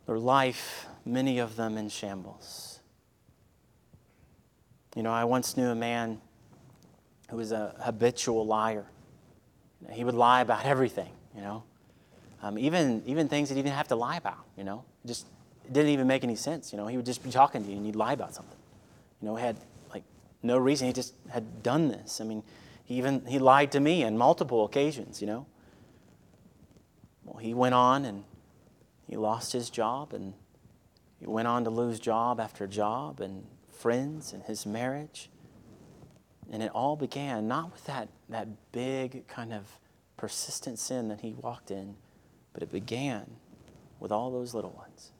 their 0.06 0.18
life, 0.18 0.86
many 1.04 1.38
of 1.38 1.56
them 1.56 1.76
in 1.76 1.88
shambles. 1.88 2.80
You 4.94 5.02
know, 5.02 5.12
I 5.12 5.24
once 5.24 5.56
knew 5.56 5.68
a 5.68 5.74
man 5.74 6.20
who 7.28 7.36
was 7.36 7.52
a 7.52 7.74
habitual 7.80 8.46
liar. 8.46 8.86
He 9.90 10.04
would 10.04 10.14
lie 10.14 10.40
about 10.40 10.64
everything, 10.64 11.10
you 11.34 11.42
know, 11.42 11.64
um, 12.46 12.58
even, 12.58 13.02
even 13.06 13.28
things 13.28 13.48
that 13.48 13.56
he 13.56 13.62
didn't 13.62 13.74
have 13.74 13.88
to 13.88 13.96
lie 13.96 14.16
about, 14.16 14.44
you 14.56 14.62
know. 14.62 14.84
Just 15.04 15.26
didn't 15.72 15.90
even 15.90 16.06
make 16.06 16.22
any 16.22 16.36
sense, 16.36 16.72
you 16.72 16.78
know. 16.78 16.86
He 16.86 16.96
would 16.96 17.06
just 17.06 17.24
be 17.24 17.30
talking 17.30 17.64
to 17.64 17.68
you 17.68 17.76
and 17.76 17.84
he'd 17.84 17.96
lie 17.96 18.12
about 18.12 18.34
something. 18.34 18.56
You 19.20 19.28
know, 19.28 19.36
had 19.36 19.56
like 19.92 20.04
no 20.42 20.56
reason. 20.56 20.86
He 20.86 20.92
just 20.92 21.14
had 21.28 21.64
done 21.64 21.88
this. 21.88 22.20
I 22.20 22.24
mean, 22.24 22.44
he 22.84 22.94
even 22.98 23.24
he 23.26 23.40
lied 23.40 23.72
to 23.72 23.80
me 23.80 24.04
on 24.04 24.16
multiple 24.16 24.64
occasions, 24.64 25.20
you 25.20 25.26
know. 25.26 25.46
Well, 27.24 27.38
he 27.38 27.52
went 27.52 27.74
on 27.74 28.04
and 28.04 28.22
he 29.08 29.16
lost 29.16 29.52
his 29.52 29.68
job 29.68 30.12
and 30.12 30.32
he 31.18 31.26
went 31.26 31.48
on 31.48 31.64
to 31.64 31.70
lose 31.70 31.98
job 31.98 32.38
after 32.38 32.68
job 32.68 33.20
and 33.20 33.44
friends 33.72 34.32
and 34.32 34.44
his 34.44 34.64
marriage. 34.64 35.30
And 36.52 36.62
it 36.62 36.70
all 36.72 36.94
began 36.94 37.48
not 37.48 37.72
with 37.72 37.84
that, 37.86 38.08
that 38.28 38.46
big 38.70 39.26
kind 39.26 39.52
of 39.52 39.80
persistent 40.16 40.78
sin 40.78 41.08
that 41.08 41.22
he 41.22 41.32
walked 41.32 41.72
in, 41.72 41.96
but 42.56 42.62
it 42.62 42.72
began 42.72 43.36
with 44.00 44.10
all 44.10 44.30
those 44.30 44.54
little 44.54 44.70
ones. 44.70 45.10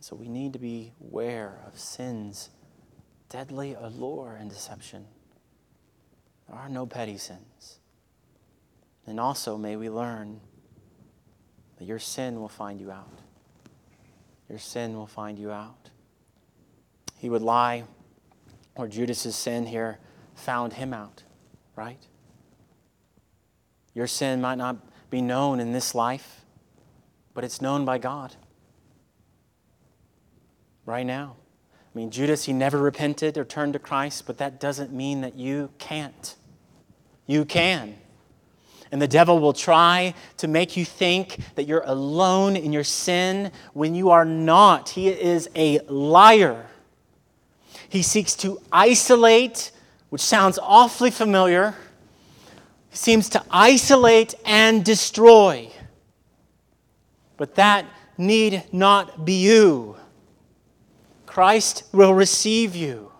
So 0.00 0.16
we 0.16 0.28
need 0.28 0.54
to 0.54 0.58
be 0.58 0.92
aware 1.00 1.60
of 1.66 1.78
sin's 1.78 2.50
deadly 3.28 3.74
allure 3.78 4.36
and 4.40 4.50
deception. 4.50 5.04
There 6.48 6.58
are 6.58 6.68
no 6.68 6.84
petty 6.84 7.16
sins. 7.16 7.78
And 9.06 9.20
also, 9.20 9.56
may 9.56 9.76
we 9.76 9.88
learn 9.88 10.40
that 11.78 11.84
your 11.84 12.00
sin 12.00 12.40
will 12.40 12.48
find 12.48 12.80
you 12.80 12.90
out 12.90 13.20
your 14.48 14.58
sin 14.58 14.96
will 14.96 15.06
find 15.06 15.38
you 15.38 15.50
out. 15.50 15.90
He 17.18 17.28
would 17.28 17.42
lie, 17.42 17.84
or 18.76 18.88
Judas's 18.88 19.34
sin 19.34 19.66
here 19.66 19.98
found 20.34 20.74
him 20.74 20.92
out, 20.92 21.22
right? 21.76 22.06
Your 23.94 24.06
sin 24.06 24.40
might 24.40 24.58
not 24.58 24.76
be 25.10 25.20
known 25.20 25.60
in 25.60 25.72
this 25.72 25.94
life, 25.94 26.44
but 27.32 27.44
it's 27.44 27.60
known 27.60 27.84
by 27.84 27.98
God 27.98 28.34
right 30.86 31.06
now. 31.06 31.36
I 31.94 31.98
mean, 31.98 32.10
Judas, 32.10 32.44
he 32.44 32.52
never 32.52 32.78
repented 32.78 33.38
or 33.38 33.44
turned 33.44 33.74
to 33.74 33.78
Christ, 33.78 34.26
but 34.26 34.38
that 34.38 34.58
doesn't 34.58 34.92
mean 34.92 35.20
that 35.20 35.36
you 35.36 35.70
can't. 35.78 36.34
You 37.26 37.44
can. 37.44 37.96
And 38.90 39.00
the 39.00 39.08
devil 39.08 39.38
will 39.38 39.52
try 39.52 40.14
to 40.38 40.48
make 40.48 40.76
you 40.76 40.84
think 40.84 41.38
that 41.54 41.64
you're 41.64 41.84
alone 41.86 42.56
in 42.56 42.72
your 42.72 42.84
sin 42.84 43.50
when 43.72 43.94
you 43.94 44.10
are 44.10 44.24
not. 44.24 44.90
He 44.90 45.08
is 45.08 45.48
a 45.54 45.80
liar. 45.88 46.66
He 47.88 48.02
seeks 48.02 48.34
to 48.36 48.60
isolate, 48.72 49.70
which 50.14 50.22
sounds 50.22 50.60
awfully 50.62 51.10
familiar. 51.10 51.74
Seems 52.92 53.28
to 53.30 53.42
isolate 53.50 54.36
and 54.46 54.84
destroy. 54.84 55.68
But 57.36 57.56
that 57.56 57.84
need 58.16 58.62
not 58.70 59.24
be 59.24 59.42
you. 59.42 59.96
Christ 61.26 61.82
will 61.90 62.14
receive 62.14 62.76
you. 62.76 63.10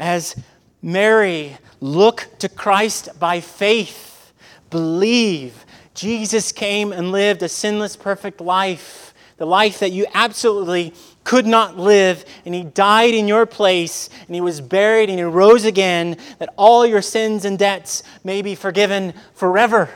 As 0.00 0.34
Mary 0.82 1.58
look 1.78 2.26
to 2.40 2.48
Christ 2.48 3.20
by 3.20 3.38
faith, 3.38 4.32
Believe. 4.68 5.64
Jesus 5.94 6.50
came 6.50 6.92
and 6.92 7.12
lived 7.12 7.44
a 7.44 7.48
sinless, 7.48 7.94
perfect 7.94 8.40
life, 8.40 9.14
the 9.36 9.46
life 9.46 9.78
that 9.78 9.92
you 9.92 10.06
absolutely 10.12 10.92
could 11.26 11.44
not 11.44 11.76
live, 11.76 12.24
and 12.46 12.54
He 12.54 12.62
died 12.62 13.12
in 13.12 13.28
your 13.28 13.44
place, 13.44 14.08
and 14.26 14.34
He 14.34 14.40
was 14.40 14.62
buried, 14.62 15.10
and 15.10 15.18
He 15.18 15.24
rose 15.24 15.64
again, 15.64 16.16
that 16.38 16.54
all 16.56 16.86
your 16.86 17.02
sins 17.02 17.44
and 17.44 17.58
debts 17.58 18.02
may 18.24 18.40
be 18.40 18.54
forgiven 18.54 19.12
forever. 19.34 19.90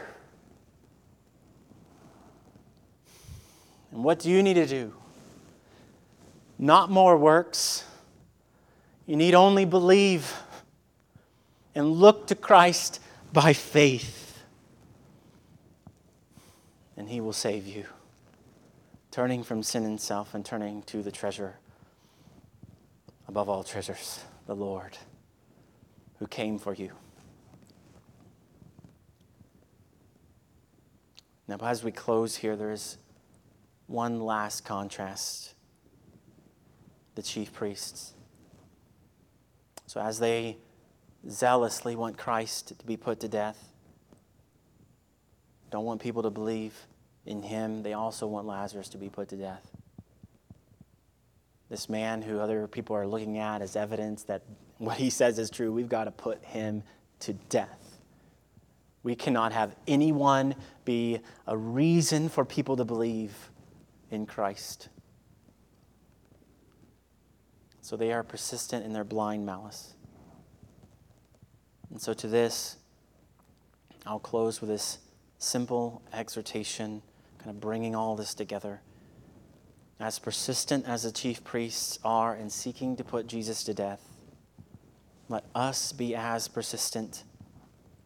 And 3.93 4.05
what 4.05 4.19
do 4.19 4.29
you 4.29 4.43
need 4.43 4.55
to 4.55 4.67
do? 4.67 4.93
Not 6.59 6.91
more 6.91 7.17
works. 7.17 7.85
You 9.07 9.17
need 9.17 9.35
only 9.35 9.65
believe 9.65 10.35
and 11.75 11.93
look 11.93 12.27
to 12.27 12.35
Christ 12.35 13.01
by 13.33 13.55
faith 13.55 14.21
and 17.01 17.09
He 17.09 17.23
will 17.23 17.33
save 17.33 17.67
you. 17.67 17.87
Turning 19.11 19.43
from 19.43 19.63
sin 19.63 19.85
and 19.85 20.01
self 20.01 20.35
and 20.35 20.45
turning 20.45 20.83
to 20.83 21.03
the 21.03 21.11
treasure 21.11 21.57
above 23.27 23.49
all 23.49 23.65
treasures, 23.65 24.21
the 24.47 24.55
Lord, 24.55 24.99
who 26.19 26.27
came 26.27 26.59
for 26.59 26.75
you. 26.75 26.93
Now, 31.49 31.59
as 31.63 31.83
we 31.83 31.91
close 31.91 32.37
here, 32.37 32.55
there 32.55 32.71
is 32.71 32.99
one 33.89 34.21
last 34.21 34.65
contrast 34.65 35.55
the 37.17 37.23
chief 37.23 37.53
priests. 37.53 38.13
So 39.87 40.01
as 40.01 40.21
they 40.21 40.57
zealously 41.29 41.97
want 41.97 42.17
Christ 42.17 42.79
to 42.79 42.87
be 42.87 42.97
put 42.97 43.19
to 43.21 43.29
death, 43.29 43.73
don't 45.71 45.85
want 45.85 46.01
people 46.01 46.23
to 46.23 46.31
believe 46.31 46.75
in 47.27 47.43
him, 47.43 47.83
they 47.83 47.93
also 47.93 48.27
want 48.27 48.47
Lazarus 48.47 48.89
to 48.91 48.99
be 48.99 49.09
put 49.09 49.29
to 49.29 49.37
death. 49.37 49.71
This 51.69 51.89
man 51.89 52.23
who 52.23 52.41
other 52.41 52.67
people 52.67 52.97
are 52.97 53.07
looking 53.07 53.39
at 53.39 53.63
as 53.63 53.77
evidence 53.77 54.25
that 54.25 54.43
what 54.79 54.97
he 54.97 55.11
says 55.11 55.39
is 55.39 55.51
true, 55.51 55.73
we've 55.73 55.89
got 55.89 56.05
to 56.05 56.11
put 56.11 56.43
him 56.45 56.83
to 57.21 57.35
death. 57.35 57.99
We 59.03 59.15
cannot 59.15 59.53
have 59.53 59.77
anyone 59.87 60.55
be 60.85 61.21
a 61.47 61.57
reason 61.57 62.29
for 62.29 62.45
people 62.45 62.77
to 62.77 62.85
believe 62.85 63.51
in 64.11 64.27
Christ. 64.27 64.89
So 67.83 67.97
they 67.97 68.13
are 68.13 68.23
persistent 68.23 68.85
in 68.85 68.93
their 68.93 69.05
blind 69.05 69.47
malice. 69.47 69.95
And 71.91 72.01
so, 72.01 72.13
to 72.15 72.29
this, 72.29 72.77
I'll 74.07 74.21
close 74.21 74.61
with 74.61 74.71
this 74.71 74.99
simple 75.39 76.03
exhortation, 76.13 77.03
kind 77.41 77.51
of 77.51 77.61
bringing 77.61 77.97
all 77.97 78.17
this 78.17 78.35
together. 78.35 78.83
As 79.99 80.19
persistent 80.19 80.87
as 80.87 81.03
the 81.03 81.11
chief 81.11 81.43
priests 81.43 81.99
are 82.05 82.37
in 82.37 82.51
seeking 82.51 82.97
to 82.97 83.05
put 83.05 83.27
Jesus 83.27 83.65
to 83.65 83.75
death, 83.75 84.07
let 85.29 85.45
us 85.55 85.93
be 85.93 86.15
as 86.15 86.49
persistent 86.49 87.25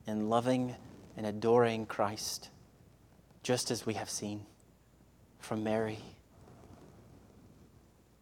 in 0.07 0.28
loving 0.28 0.74
and 1.16 1.26
adoring 1.26 1.87
Christ, 1.87 2.49
just 3.43 3.70
as 3.70 3.85
we 3.85 3.95
have 3.95 4.11
seen 4.11 4.47
from 5.41 5.64
Mary. 5.64 5.99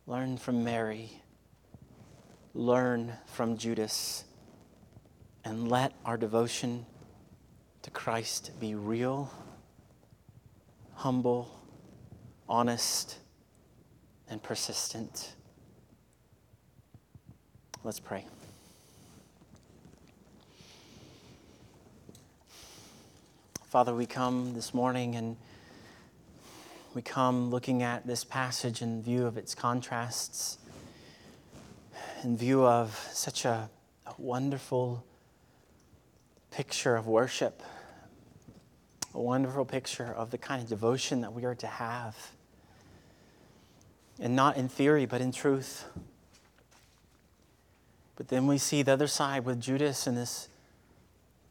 Learn 0.07 0.37
from 0.39 0.65
Mary. 0.65 1.11
Learn 2.55 3.13
from 3.27 3.57
Judas. 3.57 4.25
And 5.45 5.69
let 5.69 5.93
our 6.05 6.17
devotion 6.17 6.87
to 7.83 7.91
Christ 7.91 8.53
be 8.61 8.75
real, 8.75 9.31
humble, 11.03 11.51
honest, 12.49 13.17
and 14.29 14.41
persistent. 14.41 15.35
Let's 17.83 17.99
pray. 17.99 18.25
Father, 23.65 23.93
we 23.93 24.07
come 24.07 24.55
this 24.55 24.73
morning 24.73 25.17
and 25.17 25.37
we 26.95 27.03
come 27.03 27.51
looking 27.51 27.83
at 27.83 28.07
this 28.07 28.23
passage 28.23 28.81
in 28.81 29.03
view 29.03 29.27
of 29.27 29.37
its 29.37 29.57
contrasts, 29.57 30.59
in 32.23 32.37
view 32.37 32.65
of 32.65 32.97
such 33.13 33.45
a, 33.45 33.69
a 34.07 34.15
wonderful 34.19 35.05
picture 36.53 36.95
of 36.95 37.09
worship, 37.09 37.61
a 39.15 39.21
wonderful 39.21 39.65
picture 39.65 40.13
of 40.13 40.31
the 40.31 40.39
kind 40.39 40.63
of 40.63 40.69
devotion 40.69 41.21
that 41.21 41.33
we 41.33 41.45
are 41.45 41.55
to 41.57 41.67
have. 41.67 42.17
And 44.21 44.37
not 44.37 44.57
in 44.57 44.69
theory, 44.69 45.07
but 45.07 45.21
in 45.21 45.33
truth. 45.33 45.85
But 48.17 48.29
then 48.29 48.47
we 48.47 48.59
see 48.59 48.83
the 48.83 48.93
other 48.93 49.07
side 49.07 49.45
with 49.45 49.61
Judas 49.61 50.07
and 50.07 50.17
this 50.17 50.49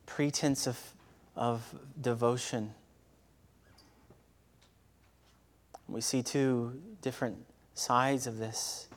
pretense 0.06 0.68
of 0.68 0.94
of 1.36 1.74
devotion. 2.00 2.74
We 5.88 6.02
see 6.02 6.24
two 6.24 6.80
different 7.02 7.38
sides 7.74 8.28
of 8.28 8.38
this. 8.38 8.88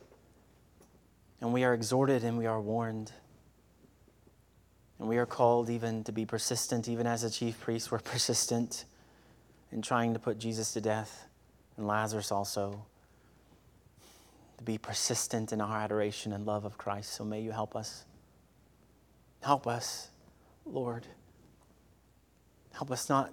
And 1.41 1.53
we 1.53 1.65
are 1.65 1.75
exhorted 1.75 2.25
and 2.25 2.39
we 2.39 2.47
are 2.47 2.61
warned. 2.61 3.13
And 4.99 5.09
we 5.09 5.17
are 5.19 5.27
called 5.27 5.71
even 5.71 6.05
to 6.05 6.13
be 6.13 6.25
persistent, 6.25 6.89
even 6.89 7.07
as 7.07 7.25
a 7.25 7.31
chief 7.31 7.61
priest, 7.61 7.91
we're 7.91 7.99
persistent 8.15 8.85
in 9.73 9.83
trying 9.83 10.15
to 10.15 10.21
put 10.21 10.39
Jesus 10.39 10.73
to 10.73 10.81
death, 10.81 11.27
and 11.77 11.87
Lazarus 11.87 12.31
also. 12.31 12.85
To 14.59 14.65
be 14.65 14.79
persistent 14.79 15.53
in 15.53 15.61
our 15.61 15.77
adoration 15.77 16.33
and 16.33 16.47
love 16.47 16.65
of 16.65 16.79
Christ. 16.79 17.13
So 17.15 17.25
may 17.25 17.41
you 17.41 17.51
help 17.51 17.75
us. 17.75 18.05
Help 19.43 19.67
us, 19.67 20.11
Lord. 20.65 21.07
Help 22.73 22.91
us 22.91 23.09
not 23.09 23.33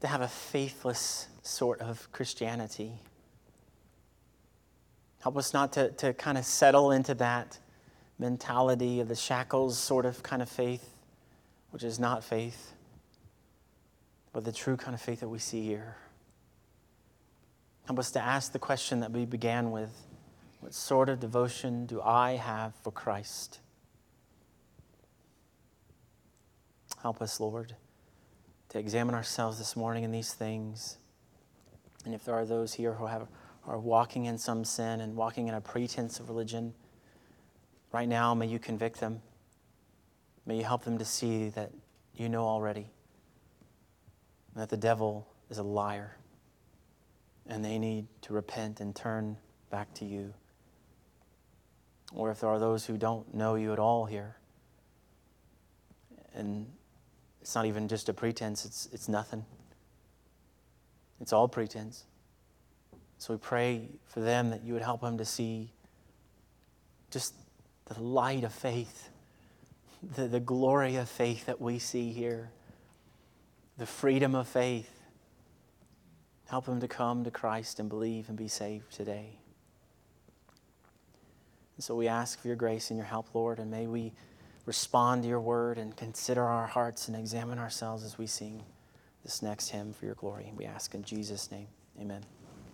to 0.00 0.06
have 0.06 0.20
a 0.20 0.28
faithless 0.28 1.26
sort 1.42 1.80
of 1.80 2.10
Christianity. 2.12 2.92
Help 5.20 5.36
us 5.36 5.52
not 5.52 5.72
to, 5.74 5.90
to 5.92 6.14
kind 6.14 6.38
of 6.38 6.44
settle 6.44 6.92
into 6.92 7.14
that 7.14 7.58
mentality 8.18 9.00
of 9.00 9.08
the 9.08 9.14
shackles 9.14 9.78
sort 9.78 10.06
of 10.06 10.22
kind 10.22 10.40
of 10.42 10.48
faith, 10.48 10.94
which 11.70 11.82
is 11.82 11.98
not 11.98 12.24
faith, 12.24 12.72
but 14.32 14.44
the 14.44 14.52
true 14.52 14.76
kind 14.76 14.94
of 14.94 15.00
faith 15.00 15.20
that 15.20 15.28
we 15.28 15.38
see 15.38 15.62
here. 15.64 15.96
Help 17.86 17.98
us 17.98 18.10
to 18.12 18.20
ask 18.20 18.52
the 18.52 18.58
question 18.58 19.00
that 19.00 19.10
we 19.10 19.24
began 19.24 19.70
with 19.70 20.06
What 20.60 20.74
sort 20.74 21.08
of 21.08 21.20
devotion 21.20 21.86
do 21.86 22.00
I 22.02 22.32
have 22.32 22.74
for 22.76 22.90
Christ? 22.90 23.60
Help 27.02 27.22
us, 27.22 27.40
Lord 27.40 27.74
to 28.70 28.78
examine 28.78 29.16
ourselves 29.16 29.58
this 29.58 29.76
morning 29.76 30.04
in 30.04 30.12
these 30.12 30.32
things. 30.32 30.98
And 32.04 32.14
if 32.14 32.24
there 32.24 32.34
are 32.34 32.46
those 32.46 32.72
here 32.72 32.94
who 32.94 33.06
have, 33.06 33.26
are 33.66 33.78
walking 33.78 34.26
in 34.26 34.38
some 34.38 34.64
sin 34.64 35.00
and 35.00 35.16
walking 35.16 35.48
in 35.48 35.54
a 35.54 35.60
pretense 35.60 36.20
of 36.20 36.28
religion, 36.28 36.72
right 37.92 38.08
now, 38.08 38.32
may 38.32 38.46
you 38.46 38.60
convict 38.60 39.00
them. 39.00 39.22
May 40.50 40.56
you 40.56 40.64
help 40.64 40.82
them 40.82 40.98
to 40.98 41.04
see 41.04 41.50
that 41.50 41.70
you 42.16 42.28
know 42.28 42.44
already 42.44 42.90
that 44.56 44.68
the 44.68 44.76
devil 44.76 45.28
is 45.48 45.58
a 45.58 45.62
liar 45.62 46.16
and 47.46 47.64
they 47.64 47.78
need 47.78 48.08
to 48.22 48.32
repent 48.32 48.80
and 48.80 48.92
turn 48.92 49.36
back 49.70 49.94
to 49.94 50.04
you. 50.04 50.34
Or 52.12 52.32
if 52.32 52.40
there 52.40 52.50
are 52.50 52.58
those 52.58 52.84
who 52.84 52.96
don't 52.96 53.32
know 53.32 53.54
you 53.54 53.72
at 53.72 53.78
all 53.78 54.06
here 54.06 54.38
and 56.34 56.66
it's 57.40 57.54
not 57.54 57.66
even 57.66 57.86
just 57.86 58.08
a 58.08 58.12
pretense, 58.12 58.64
it's, 58.64 58.88
it's 58.92 59.08
nothing. 59.08 59.44
It's 61.20 61.32
all 61.32 61.46
pretense. 61.46 62.06
So 63.18 63.34
we 63.34 63.38
pray 63.38 63.88
for 64.04 64.18
them 64.18 64.50
that 64.50 64.64
you 64.64 64.72
would 64.72 64.82
help 64.82 65.00
them 65.00 65.16
to 65.18 65.24
see 65.24 65.70
just 67.12 67.34
the 67.84 68.02
light 68.02 68.42
of 68.42 68.52
faith, 68.52 69.10
the, 70.02 70.26
the 70.26 70.40
glory 70.40 70.96
of 70.96 71.08
faith 71.08 71.46
that 71.46 71.60
we 71.60 71.78
see 71.78 72.12
here, 72.12 72.50
the 73.78 73.86
freedom 73.86 74.34
of 74.34 74.48
faith. 74.48 74.90
Help 76.48 76.66
them 76.66 76.80
to 76.80 76.88
come 76.88 77.22
to 77.24 77.30
Christ 77.30 77.78
and 77.78 77.88
believe 77.88 78.28
and 78.28 78.36
be 78.36 78.48
saved 78.48 78.92
today. 78.92 79.38
And 81.76 81.84
so 81.84 81.94
we 81.94 82.08
ask 82.08 82.40
for 82.40 82.48
your 82.48 82.56
grace 82.56 82.90
and 82.90 82.98
your 82.98 83.06
help, 83.06 83.34
Lord, 83.34 83.58
and 83.58 83.70
may 83.70 83.86
we 83.86 84.12
respond 84.66 85.22
to 85.22 85.28
your 85.28 85.40
word 85.40 85.78
and 85.78 85.96
consider 85.96 86.44
our 86.44 86.66
hearts 86.66 87.08
and 87.08 87.16
examine 87.16 87.58
ourselves 87.58 88.04
as 88.04 88.18
we 88.18 88.26
sing 88.26 88.62
this 89.22 89.42
next 89.42 89.68
hymn 89.68 89.92
for 89.92 90.06
your 90.06 90.14
glory. 90.14 90.52
We 90.56 90.64
ask 90.64 90.94
in 90.94 91.04
Jesus' 91.04 91.50
name. 91.50 91.68
Amen. 92.00 92.39